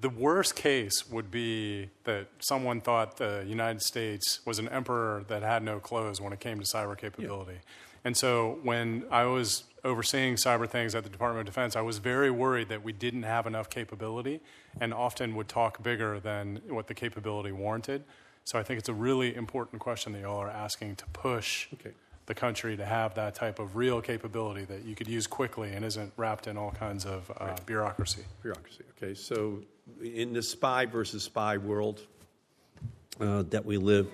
[0.00, 5.42] the worst case would be that someone thought the United States was an emperor that
[5.42, 7.58] had no clothes when it came to cyber capability.
[8.02, 11.98] And so, when I was overseeing cyber things at the Department of Defense, I was
[11.98, 14.40] very worried that we didn't have enough capability
[14.80, 18.04] and often would talk bigger than what the capability warranted.
[18.44, 21.90] So, I think it's a really important question that y'all are asking to push Okay.
[22.26, 25.84] the country to have that type of real capability that you could use quickly and
[25.84, 28.22] isn't wrapped in all kinds of uh, bureaucracy.
[28.42, 28.84] Bureaucracy.
[28.96, 29.14] Okay.
[29.14, 29.60] So,
[30.02, 32.06] in the spy versus spy world
[33.20, 34.08] uh, that we live,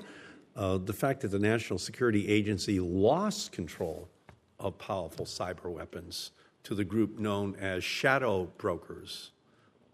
[0.56, 4.08] uh, the fact that the National Security Agency lost control
[4.64, 6.30] of powerful cyber weapons
[6.64, 9.30] to the group known as shadow brokers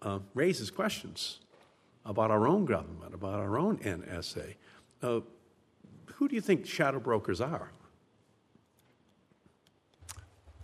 [0.02, 1.40] uh, raises questions
[2.06, 4.54] about our own government, about our own NSA.
[5.02, 5.20] Uh,
[6.14, 7.72] who do you think shadow brokers are?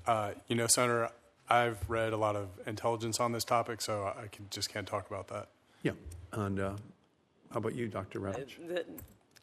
[0.06, 1.10] Uh, you know, Senator,
[1.48, 5.10] I've read a lot of intelligence on this topic, so I can, just can't talk
[5.10, 5.48] about that.
[5.82, 5.92] Yeah.
[6.32, 6.76] And uh,
[7.50, 8.20] how about you, Dr.
[8.20, 8.68] Ravich?
[8.68, 8.84] The,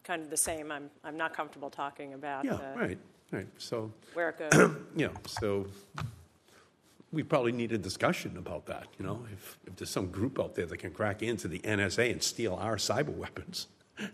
[0.05, 0.72] kind of the same.
[0.72, 2.97] I'm, I'm not comfortable talking about Yeah, uh, right,
[3.34, 3.48] right.
[3.58, 4.72] So, where it goes.
[4.96, 5.66] Yeah, so
[7.12, 10.56] we probably need a discussion about that, you know, if, if there's some group out
[10.56, 13.68] there that can crack into the NSA and steal our cyber weapons,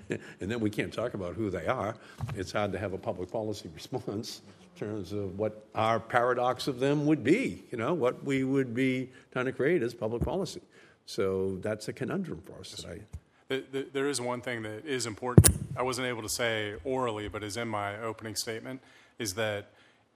[0.10, 1.96] and then we can't talk about who they are,
[2.36, 4.42] it's hard to have a public policy response
[4.76, 8.74] in terms of what our paradox of them would be, you know, what we would
[8.74, 10.62] be trying to create as public policy.
[11.06, 13.02] So that's a conundrum for us today.
[13.50, 15.50] Th- th- There is one thing that is important.
[15.76, 18.82] I wasn't able to say orally, but is in my opening statement,
[19.20, 19.68] is that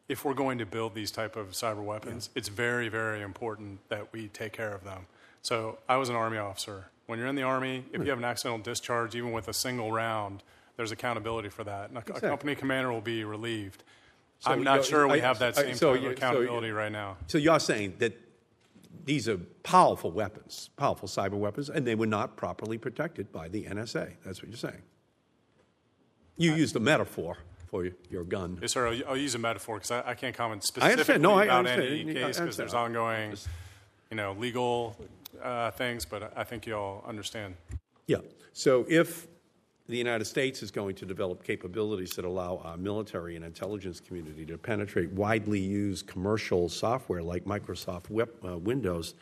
[0.10, 4.12] if we're going to build these type of cyber weapons, it's very, very important that
[4.12, 5.06] we take care of them.
[5.41, 6.86] So I was an Army officer.
[7.06, 9.91] When you're in the Army, if you have an accidental discharge, even with a single
[9.91, 10.41] round,
[10.78, 11.89] there's accountability for that.
[11.89, 12.30] And a, Exactly.
[12.30, 13.84] company commander will be relieved.
[14.39, 16.91] So I'm not sure we I- have that I- same so of so accountability right
[16.91, 17.18] now.
[17.28, 18.14] So you're saying that
[19.06, 23.66] these are powerful weapons, powerful cyber weapons, and they were not properly protected by the
[23.66, 24.14] NSA.
[24.26, 24.82] That's what you're saying.
[26.38, 27.38] You used a metaphor
[27.74, 28.59] for your- your gun.
[28.61, 28.88] Yes, sir.
[28.88, 32.39] I'll, I'll use a metaphor because I, I can't comment specifically No, about any case
[32.39, 33.34] because there's ongoing,
[34.11, 34.95] you know, legal
[35.41, 36.05] uh, things.
[36.05, 37.55] But I think you all understand.
[38.05, 38.17] Yeah.
[38.51, 39.28] So if
[39.88, 44.45] the United States is going to develop capabilities that allow our military and intelligence community
[44.45, 49.15] to penetrate widely used commercial software like Microsoft web, uh, Windows,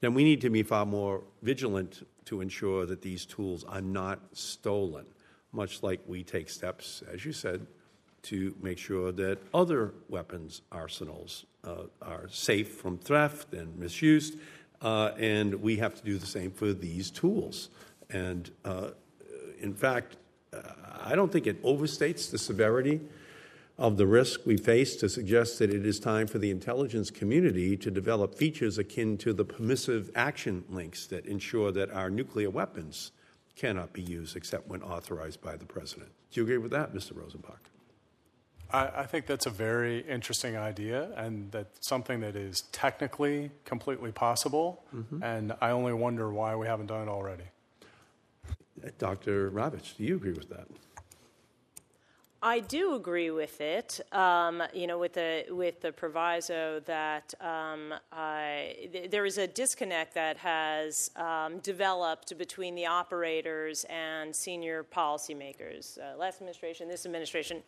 [0.00, 4.20] then we need to be far more vigilant to ensure that these tools are not
[4.32, 5.06] stolen,
[5.52, 7.66] much like we take steps, as you said,
[8.26, 14.36] to make sure that other weapons arsenals uh, are safe from theft and misuse,
[14.82, 17.70] uh, and we have to do the same for these tools.
[18.10, 18.90] And uh,
[19.60, 20.16] in fact,
[20.52, 20.60] uh,
[21.04, 23.00] I don't think it overstates the severity
[23.78, 27.76] of the risk we face to suggest that it is time for the intelligence community
[27.76, 33.12] to develop features akin to the permissive action links that ensure that our nuclear weapons
[33.54, 36.10] cannot be used except when authorized by the president.
[36.30, 37.12] Do you agree with that, Mr.
[37.12, 37.58] Rosenbach?
[38.72, 44.12] I, I think that's a very interesting idea, and that's something that is technically completely
[44.12, 44.84] possible.
[45.22, 47.44] And I only wonder why we haven't done it already.
[48.98, 49.50] Dr.
[49.50, 50.66] Ravich, do you agree with that?
[52.42, 53.98] I do agree with it.
[54.12, 59.46] Um, you know, with the with the proviso that um, I, th- there is a
[59.46, 65.98] disconnect that has um, developed between the operators and senior policymakers.
[65.98, 67.62] Uh, last administration, this administration,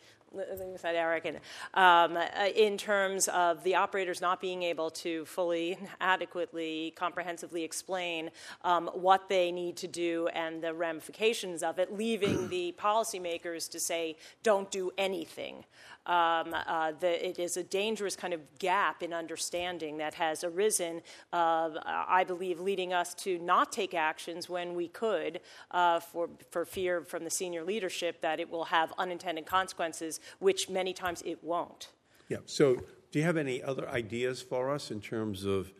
[0.75, 1.37] aside Eric, and
[1.73, 8.29] um, uh, in terms of the operators not being able to fully, adequately, comprehensively explain
[8.63, 13.79] um, what they need to do and the ramifications of it, leaving the policymakers to
[13.79, 15.63] say, "Don't don't do anything.
[16.05, 21.01] Um, uh, the, it is a dangerous kind of gap in understanding that has arisen,
[21.33, 25.41] uh, I believe, leading us to not take actions when we could
[25.71, 30.69] uh, for, for fear from the senior leadership that it will have unintended consequences, which
[30.69, 31.89] many times it won't.
[32.27, 32.37] Yeah.
[32.45, 32.81] So,
[33.11, 35.71] do you have any other ideas for us in terms of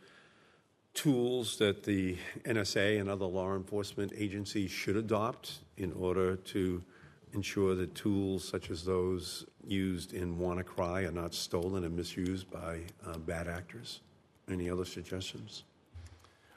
[0.94, 6.82] tools that the NSA and other law enforcement agencies should adopt in order to
[7.34, 12.80] ensure that tools such as those used in WannaCry are not stolen and misused by
[13.06, 14.00] uh, bad actors?
[14.50, 15.64] Any other suggestions?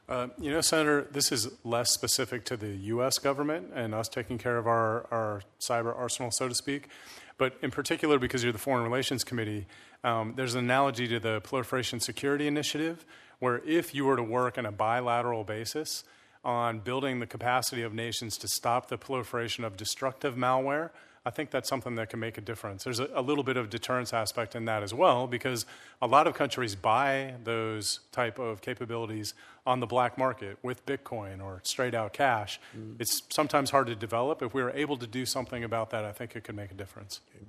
[0.10, 3.20] Uh, you know, Senator, this is less specific to the U.S.
[3.20, 6.90] government and us taking care of our, our cyber arsenal, so to speak.
[7.38, 9.66] But in particular, because you're the Foreign Relations Committee,
[10.04, 13.06] um, there's an analogy to the Proliferation Security Initiative,
[13.40, 16.04] where if you were to work on a bilateral basis
[16.44, 20.89] on building the capacity of nations to stop the proliferation of destructive malware,
[21.26, 22.84] I think that's something that can make a difference.
[22.84, 25.66] There's a, a, little bit of deterrence aspect in that as well, because
[26.02, 29.34] a lot of countries buy those type of capabilities
[29.66, 32.60] on the black market with Bitcoin or straight out cash.
[32.78, 32.96] Mm.
[33.00, 34.41] It's sometimes hard to develop.
[34.41, 36.76] If we were able to do something about that, I think it could make a
[36.76, 37.22] difference.
[37.34, 37.46] Okay.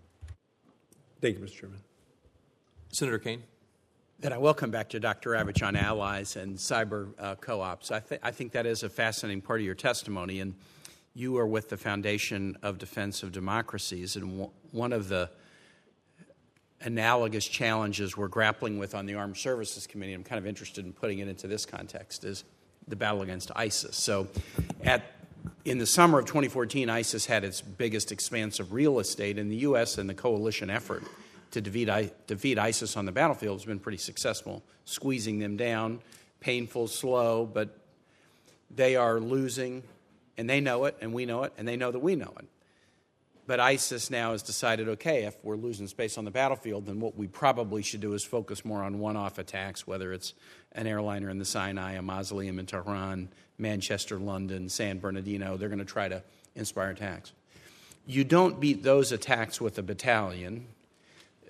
[1.21, 1.61] Thank you, Mr.
[1.61, 1.81] Chairman.
[2.93, 3.43] Senator Kaine.
[4.21, 5.31] That I welcome back to Dr.
[5.31, 7.91] Ravich on allies and cyber uh, co-ops.
[7.91, 10.55] I, th- I, think that is a fascinating part of your testimony, and
[11.15, 15.29] you are with the Foundation of Defense of Democracies, and w- one of the
[16.81, 20.15] analogous challenges we're grappling with on the Armed Services Committee.
[20.15, 22.45] I'm kind of interested in putting it into this context is
[22.87, 23.97] the battle against ISIS.
[23.97, 24.29] So,
[24.85, 25.03] at
[25.65, 29.57] in the summer of 2014, ISIS had its biggest expanse of real estate in the
[29.57, 29.99] U.S.
[29.99, 31.03] and the coalition effort
[31.55, 31.89] to defeat,
[32.27, 36.01] defeat ISIS on the battlefield has been pretty successful, squeezing them down,
[36.41, 37.79] painful, slow, but
[38.71, 39.83] they are losing,
[40.37, 42.47] and they know it, and we know it, and they know that we know it.
[43.47, 47.17] But ISIS now has decided okay, if we're losing space on the battlefield, then what
[47.17, 50.33] we probably should do is focus more on one off attacks, whether it's
[50.73, 53.29] an airliner in the Sinai, a mausoleum in Tehran,
[53.59, 55.57] Manchester, London, San Bernardino.
[55.57, 56.23] They're going to try to
[56.55, 57.33] inspire attacks.
[58.07, 60.67] You don't beat those attacks with a battalion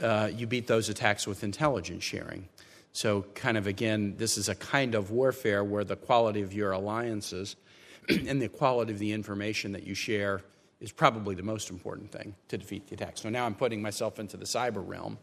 [0.00, 2.48] uh, you beat those attacks with intelligence sharing.
[2.92, 6.72] So, kind of again, this is a kind of warfare where the quality of your
[6.72, 7.56] alliances
[8.08, 10.42] and the quality of the information that you share
[10.80, 13.18] is probably the most important thing to defeat the attack.
[13.18, 15.18] So now I'm putting myself into the cyber realm.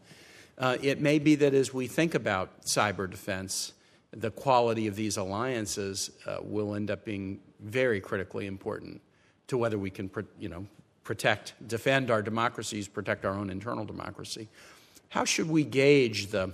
[0.58, 3.72] Uh, it may be that as we think about cyber defense,
[4.10, 9.00] the quality of these alliances uh, will end up being very critically important
[9.46, 10.66] to whether we can, you know,
[11.04, 14.48] protect, defend our democracies, protect our own internal democracy.
[15.08, 16.52] How should we gauge the?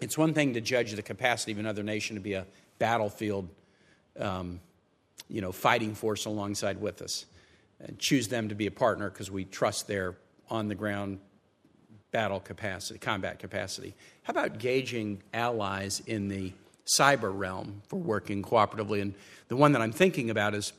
[0.00, 2.46] It's one thing to judge the capacity of another nation to be a
[2.78, 3.48] battlefield,
[4.18, 4.60] um,
[5.28, 7.26] you know, fighting force alongside with us,
[7.80, 10.16] and choose them to be a partner because we trust their
[10.50, 11.20] on the ground
[12.10, 13.94] battle capacity, combat capacity.
[14.24, 16.52] How about gauging allies in the
[16.86, 19.00] cyber realm for working cooperatively?
[19.00, 19.14] And
[19.48, 20.72] the one that I'm thinking about is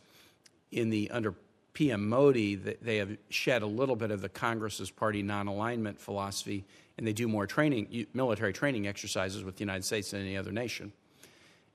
[0.71, 1.33] in the under
[1.75, 6.63] PM Modi, they have shed a little bit of the Congress's party non alignment philosophy,
[6.97, 10.51] and they do more training, military training exercises with the United States than any other
[10.51, 10.93] nation.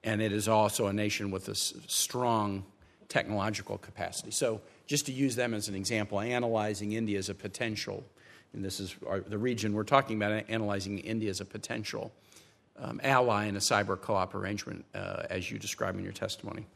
[0.02, 2.64] And it is also a nation with a strong
[3.08, 4.30] technological capacity.
[4.30, 8.02] So, just to use them as an example, analyzing India as a potential,
[8.54, 12.10] and this is our, the region we're talking about, analyzing India as a potential
[12.78, 16.66] um, ally in a cyber co op arrangement, uh, as you describe in your testimony.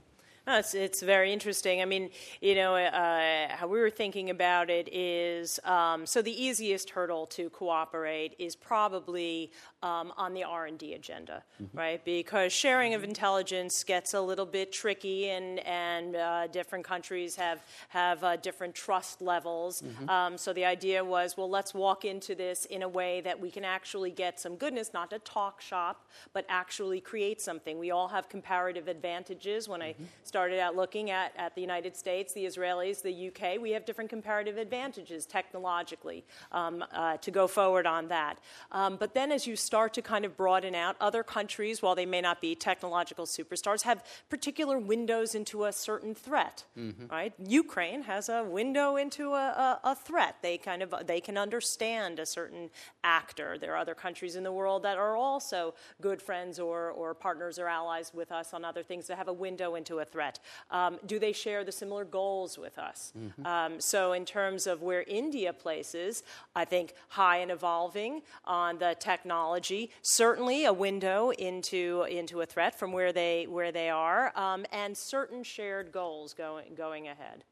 [0.46, 1.80] No, it's, it's very interesting.
[1.80, 2.10] I mean,
[2.42, 7.24] you know, uh, how we were thinking about it is um, so the easiest hurdle
[7.28, 11.76] to cooperate is probably um, on the R&D agenda, mm-hmm.
[11.76, 12.04] right?
[12.04, 17.62] Because sharing of intelligence gets a little bit tricky, and and uh, different countries have
[17.88, 19.82] have uh, different trust levels.
[19.82, 20.08] Mm-hmm.
[20.10, 23.50] Um, so the idea was, well, let's walk into this in a way that we
[23.50, 27.78] can actually get some goodness, not to talk shop, but actually create something.
[27.78, 29.68] We all have comparative advantages.
[29.68, 30.02] When mm-hmm.
[30.02, 33.84] I started out looking at, at the United States, the Israelis, the UK, we have
[33.84, 38.40] different comparative advantages technologically um, uh, to go forward on that.
[38.72, 42.04] Um, but then as you start to kind of broaden out, other countries, while they
[42.04, 47.06] may not be technological superstars, have particular windows into a certain threat, mm-hmm.
[47.06, 47.32] right?
[47.46, 50.38] Ukraine has a window into a, a, a threat.
[50.42, 52.70] They kind of they can understand a certain
[53.04, 53.56] actor.
[53.56, 57.56] There are other countries in the world that are also good friends or, or partners
[57.60, 60.40] or allies with us on other things that have a window into a threat threat?
[60.70, 63.12] Um, do they share the similar goals with us?
[63.18, 63.46] Mm-hmm.
[63.46, 66.22] Um, so, in terms of where India places,
[66.54, 72.78] I think high and evolving on the technology, certainly a window into into a threat
[72.78, 77.44] from where they where they are, um, and certain shared goals going going ahead.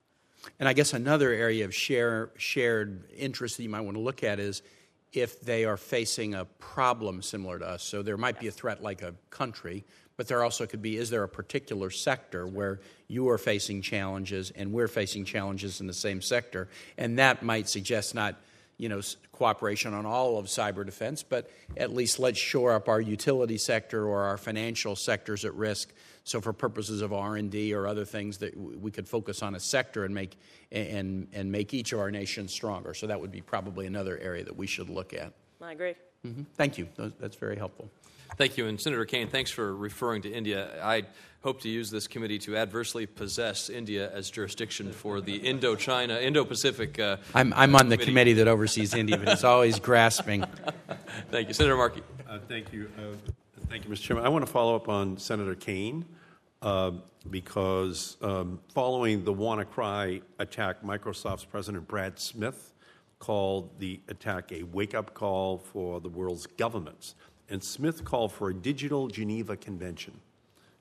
[0.58, 4.24] And I guess another area of share, shared interest that you might want to look
[4.24, 4.62] at is
[5.12, 7.82] if they are facing a problem similar to us.
[7.82, 9.84] So there might be a threat like a country,
[10.16, 14.50] but there also could be is there a particular sector where you are facing challenges
[14.50, 16.68] and we're facing challenges in the same sector?
[16.98, 18.36] And that might suggest not
[18.78, 19.00] you know,
[19.30, 24.06] cooperation on all of cyber defense, but at least let's shore up our utility sector
[24.08, 25.92] or our financial sectors at risk.
[26.24, 29.54] So, for purposes of R and D or other things, that we could focus on
[29.54, 30.36] a sector and make
[30.72, 32.94] and and make each of our nations stronger.
[32.94, 35.32] So that would be probably another area that we should look at.
[35.60, 35.94] I agree.
[36.26, 36.42] Mm-hmm.
[36.54, 36.88] Thank you.
[36.96, 37.90] That's very helpful.
[38.36, 38.66] Thank you.
[38.66, 40.82] And Senator Kaine, thanks for referring to India.
[40.82, 41.04] I
[41.42, 46.44] hope to use this committee to adversely possess India as jurisdiction for the Indochina, Indo
[46.44, 46.98] Pacific.
[46.98, 48.10] Uh, I'm, I'm on the committee.
[48.10, 50.44] committee that oversees India, but it's always grasping.
[51.30, 51.54] thank you.
[51.54, 52.02] Senator Markey.
[52.28, 52.90] Uh, thank you.
[52.96, 53.16] Uh,
[53.68, 54.02] thank you, Mr.
[54.02, 54.24] Chairman.
[54.24, 56.04] I want to follow up on Senator Kaine
[56.62, 56.92] Uh,
[57.30, 62.72] because um, following the WannaCry attack, Microsoft's President Brad Smith
[63.20, 67.14] called the attack a wake up call for the world's governments
[67.52, 70.18] and Smith called for a digital Geneva Convention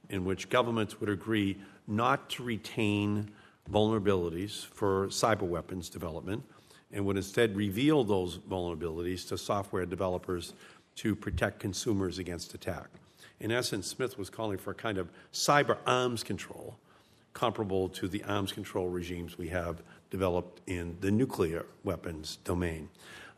[0.09, 3.29] in which governments would agree not to retain
[3.69, 6.41] vulnerabilities for cyber weapons development
[6.93, 10.53] and would instead reveal those vulnerabilities to software developers
[10.95, 12.87] to protect consumers against attack.
[13.41, 16.77] In essence, Smith was calling for a kind of cyber arms control
[17.33, 22.89] comparable to the arms control regimes we have developed in the nuclear weapons domain.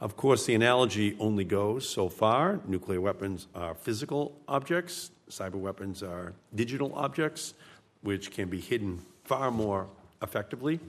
[0.04, 2.60] Of course, the analogy only goes so far.
[2.68, 7.54] Nuclear weapons are physical objects, cyber weapons are digital objects,
[8.02, 9.88] which can be hidden far more
[10.22, 10.82] effectively.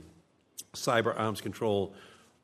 [0.73, 1.95] Cyber arms control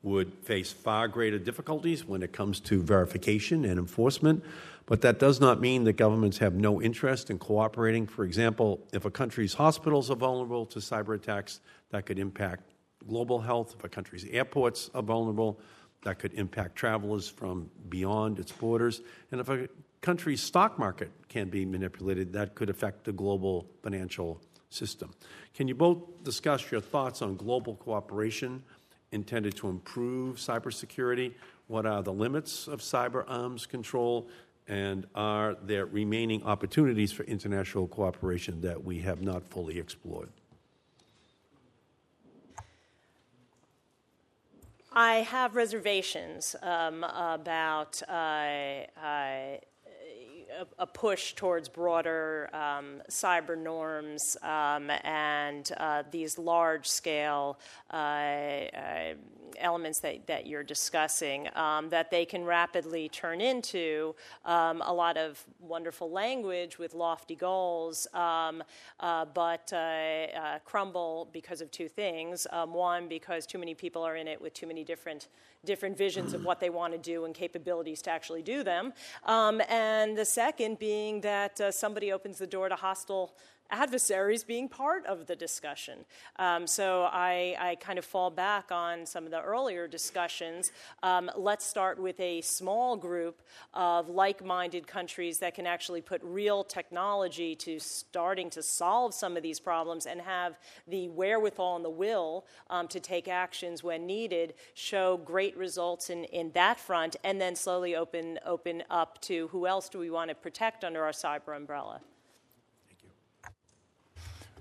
[0.01, 4.41] would face far greater difficulties when it comes to verification and enforcement,
[4.85, 8.07] but that does not mean that governments have no interest in cooperating.
[8.07, 11.59] For example, if a country's hospitals are vulnerable to cyber attacks,
[11.89, 12.71] that could impact
[13.05, 13.75] global health.
[13.77, 15.59] If a country's airports are vulnerable,
[16.03, 19.01] that could impact travelers from beyond its borders.
[19.31, 19.67] And if a
[20.01, 25.11] country's stock market can be manipulated, that could affect the global financial system.
[25.53, 28.63] Can you both discuss your thoughts on global cooperation
[29.11, 31.33] intended to improve cybersecurity?
[31.67, 34.29] What are the limits of cyber arms control?
[34.67, 40.29] And are there remaining opportunities for international cooperation that we have not fully explored?
[44.93, 49.57] I have reservations um, about uh, uh,
[50.79, 57.59] a, push towards broader um, cyber norms um, and uh, these large scale
[57.91, 59.13] uh, uh,
[59.59, 65.17] elements that, that you're discussing, um, that they can rapidly turn into um, a lot
[65.17, 68.63] of wonderful language with lofty goals, um,
[68.99, 69.71] uh, but
[70.65, 72.47] crumble because of two things.
[72.51, 75.27] One, because too many people are in it with too many different
[75.63, 78.93] different visions of what they want to do and capabilities to actually do them.
[79.25, 83.35] Um, and the second being that uh, somebody opens the door to hostile
[83.71, 85.99] adversaries being part of the discussion.
[86.37, 90.71] Um, so I, I, kind of fall back on some of the earlier discussions.
[91.01, 93.41] Um, let's start with a small group
[93.73, 99.37] of like minded countries that can actually put real technology to starting to solve some
[99.37, 104.05] of these problems and have the wherewithal and the will um, to take actions when
[104.05, 109.47] needed, show great results in, in that front, and then slowly open, open up to
[109.47, 112.01] who else do we want to protect under our cyber umbrella.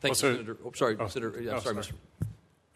[0.01, 0.57] Thank well, you, Senator.
[0.64, 1.40] Oh, sorry, oh, Senator.
[1.40, 1.86] Yeah, oh, sorry, sorry.
[1.86, 2.26] Mr.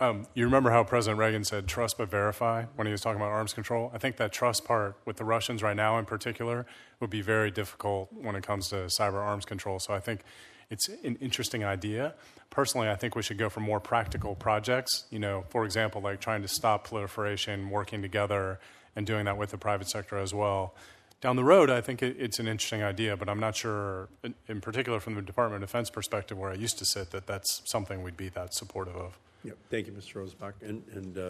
[0.00, 3.30] Um, you remember how President Reagan said trust but verify when he was talking about
[3.30, 3.90] arms control?
[3.94, 6.66] I think that trust part with the Russians right now in particular
[7.00, 9.78] would be very difficult when it comes to cyber arms control.
[9.78, 10.22] So I think
[10.68, 12.14] it's an interesting idea.
[12.50, 15.04] Personally, I think we should go for more practical projects.
[15.10, 18.58] You know, for example, like trying to stop proliferation, working together,
[18.96, 20.74] and doing that with the private sector as well
[21.20, 24.34] down the road, I think it, it's an interesting idea, but I'm not sure, in,
[24.48, 27.62] in, particular from the Department of Defense perspective, where I used to sit, that that's
[27.64, 29.18] something we'd be that supportive of.
[29.42, 30.16] Yeah, thank you, Mr.
[30.16, 31.20] Rosenbach, and and uh,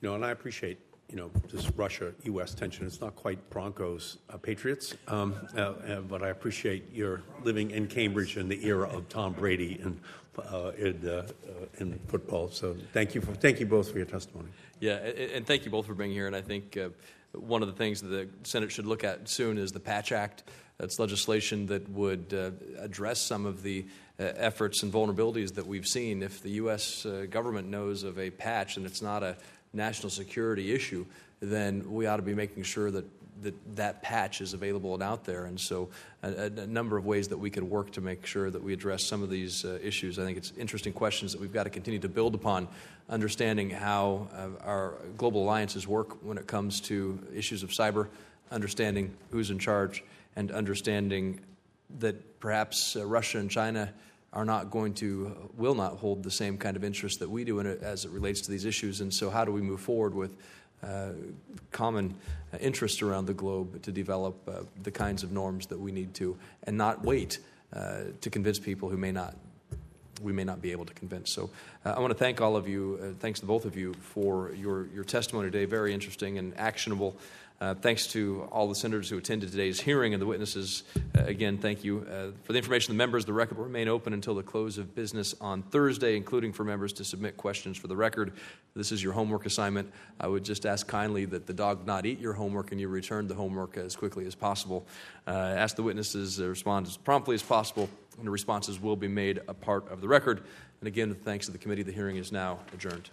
[0.00, 0.78] you know, and I appreciate
[1.08, 2.54] you know this Russia-U.S.
[2.54, 2.86] tension.
[2.86, 7.86] It's not quite Broncos uh, Patriots, um, uh, uh but I appreciate your living in
[7.86, 10.00] Cambridge in the era of Tom Brady and
[10.38, 11.26] uh, in, uh,
[11.78, 12.50] in football.
[12.50, 14.48] So thank you for thank you both for your testimony.
[14.80, 16.26] Yeah, and thank you both for being here.
[16.26, 16.76] And I think
[17.32, 20.44] one of the things that the Senate should look at soon is the Patch Act.
[20.78, 22.50] That's legislation that would uh,
[22.82, 23.86] address some of the
[24.18, 26.22] uh, efforts and vulnerabilities that we've seen.
[26.22, 27.06] If the U.S.
[27.06, 29.36] Uh, government knows of a patch and it's not a
[29.72, 31.06] national security issue,
[31.40, 33.04] then we ought to be making sure that
[33.42, 35.44] that that patch is available and out there.
[35.44, 35.90] And so,
[36.22, 39.04] a, a number of ways that we could work to make sure that we address
[39.04, 40.18] some of these uh, issues.
[40.18, 42.68] I think it's interesting questions that we've got to continue to build upon,
[43.08, 48.08] understanding how uh, our global alliances work when it comes to issues of cyber,
[48.50, 50.04] understanding who's in charge,
[50.36, 51.40] and understanding
[51.98, 53.92] that perhaps uh, Russia and China
[54.32, 57.58] are not going to, will not hold the same kind of interest that we do
[57.60, 59.02] it as it relates to these issues.
[59.02, 60.36] And so, how do we move forward with
[61.70, 62.14] common
[62.52, 66.14] uh, interest around the globe to develop uh, the kinds of norms that we need
[66.14, 67.38] to, and not wait
[67.72, 69.34] uh, to convince people who may not
[70.22, 71.32] we may not be able to convince.
[71.32, 71.50] So
[71.84, 74.52] uh, I want to thank all of you, uh, thanks to both of you for
[74.54, 75.64] your, your testimony today.
[75.64, 77.16] Very interesting and actionable.
[77.62, 80.82] Uh, thanks to all the senators who attended today's hearing and the witnesses.
[81.16, 82.04] Uh, again, thank you.
[82.10, 84.78] Uh, for the information of the members, the record will remain open until the close
[84.78, 88.32] of business on Thursday, including for members to submit questions for the record.
[88.74, 89.92] This is your homework assignment.
[90.18, 93.28] I would just ask kindly that the dog not eat your homework and you return
[93.28, 94.84] the homework as quickly as possible.
[95.28, 99.06] Uh, ask the witnesses to respond as promptly as possible, and the responses will be
[99.06, 100.42] made a part of the record.
[100.80, 103.08] And again, thanks to the committee, the hearing is now adjourned.